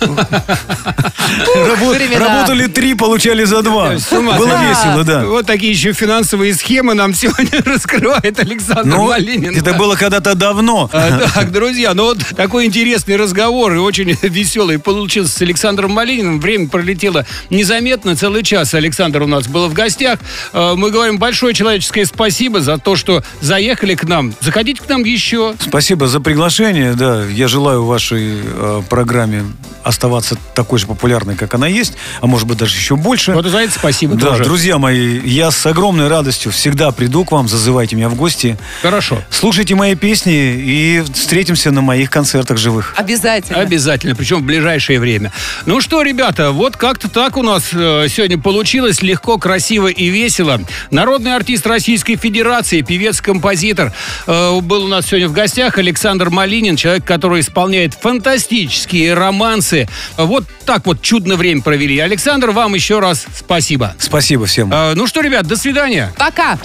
работали 2.18 2.66
три, 2.66 2.94
получали 3.10 3.42
за 3.42 3.62
два. 3.62 3.94
Было 4.12 4.68
весело, 4.68 5.02
да. 5.04 5.24
Вот 5.24 5.44
такие 5.44 5.72
еще 5.72 5.92
финансовые 5.92 6.54
схемы 6.54 6.94
нам 6.94 7.12
сегодня 7.20 7.60
раскрывает 7.64 8.38
Александр 8.38 8.84
Ну, 8.86 9.08
Малинин. 9.08 9.56
это 9.56 9.72
было 9.74 9.96
когда-то 9.96 10.36
давно. 10.36 10.88
А, 10.92 11.20
Так, 11.34 11.50
друзья, 11.50 11.92
ну 11.92 12.04
вот 12.04 12.18
такой 12.36 12.66
интересный 12.66 13.16
разговор 13.16 13.74
и 13.74 13.78
очень 13.78 14.16
веселый 14.22 14.78
получился 14.78 15.36
с 15.36 15.42
Александром 15.42 15.90
Малининым. 15.90 16.38
Время 16.38 16.68
пролетело 16.68 17.26
незаметно, 17.50 18.14
целый 18.14 18.44
час 18.44 18.74
Александр 18.74 19.22
у 19.22 19.26
нас 19.26 19.48
был 19.48 19.66
в 19.68 19.72
гостях. 19.72 20.20
Э, 20.52 20.74
Мы 20.76 20.92
говорим 20.92 21.18
большое 21.18 21.52
человеческое 21.52 22.06
спасибо 22.06 22.60
за 22.60 22.78
то, 22.78 22.94
что 22.94 23.24
заехали 23.40 23.96
к 23.96 24.04
нам. 24.04 24.32
Заходите 24.40 24.80
к 24.82 24.88
нам 24.88 25.02
еще. 25.02 25.54
Спасибо 25.58 26.06
за 26.06 26.20
приглашение. 26.20 26.94
Да, 26.94 27.24
я 27.24 27.48
желаю 27.48 27.84
вашей 27.84 28.34
э, 28.44 28.82
программе 28.88 29.46
оставаться 29.82 30.36
такой 30.54 30.78
же 30.78 30.86
популярной, 30.86 31.36
как 31.36 31.54
она 31.54 31.66
есть, 31.66 31.94
а 32.20 32.26
может 32.26 32.46
быть 32.46 32.58
даже 32.58 32.76
еще 32.76 32.96
больше. 32.96 33.32
Вот 33.32 33.46
за 33.46 33.58
это 33.58 33.72
спасибо 33.72 34.14
да, 34.14 34.28
тоже. 34.28 34.44
друзья 34.44 34.78
мои, 34.78 35.20
я 35.24 35.50
с 35.50 35.64
огромной 35.66 36.08
радостью 36.08 36.52
всегда 36.52 36.90
приду 36.90 37.24
к 37.24 37.32
вам, 37.32 37.48
зазывайте 37.48 37.96
меня 37.96 38.08
в 38.08 38.14
гости. 38.14 38.58
Хорошо. 38.82 39.22
Слушайте 39.30 39.74
мои 39.74 39.94
песни 39.94 40.32
и 40.32 41.02
встретимся 41.12 41.70
на 41.70 41.80
моих 41.80 42.10
концертах 42.10 42.58
живых. 42.58 42.94
Обязательно. 42.96 43.58
Обязательно, 43.60 44.14
причем 44.14 44.38
в 44.38 44.42
ближайшее 44.42 45.00
время. 45.00 45.32
Ну 45.66 45.80
что, 45.80 46.02
ребята, 46.02 46.50
вот 46.50 46.76
как-то 46.76 47.08
так 47.08 47.36
у 47.36 47.42
нас 47.42 47.70
э, 47.72 48.06
сегодня 48.08 48.38
получилось 48.38 49.02
легко, 49.02 49.38
красиво 49.38 49.88
и 49.88 50.08
весело. 50.08 50.60
Народный 50.90 51.34
артист 51.34 51.66
Российской 51.66 52.16
Федерации, 52.16 52.82
певец-композитор, 52.82 53.92
э, 54.26 54.60
был 54.60 54.84
у 54.84 54.88
нас 54.88 55.06
сегодня 55.06 55.28
в 55.28 55.32
гостях 55.32 55.78
Александр 55.78 56.30
Малинин, 56.30 56.76
человек, 56.76 57.04
который 57.04 57.40
исполняет 57.40 57.94
фантастические 57.94 59.14
романсы. 59.14 59.69
Вот 60.16 60.44
так 60.64 60.86
вот 60.86 61.02
чудно 61.02 61.36
время 61.36 61.62
провели. 61.62 61.98
Александр, 61.98 62.50
вам 62.50 62.74
еще 62.74 63.00
раз 63.00 63.26
спасибо. 63.36 63.94
Спасибо 63.98 64.46
всем. 64.46 64.72
Э, 64.72 64.94
ну 64.94 65.06
что, 65.06 65.20
ребят, 65.20 65.46
до 65.46 65.56
свидания. 65.56 66.12
Пока. 66.16 66.58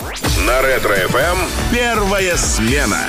На 0.45 0.61
Ретро-ФМ 0.61 1.37
первая 1.71 2.37
смена. 2.37 2.99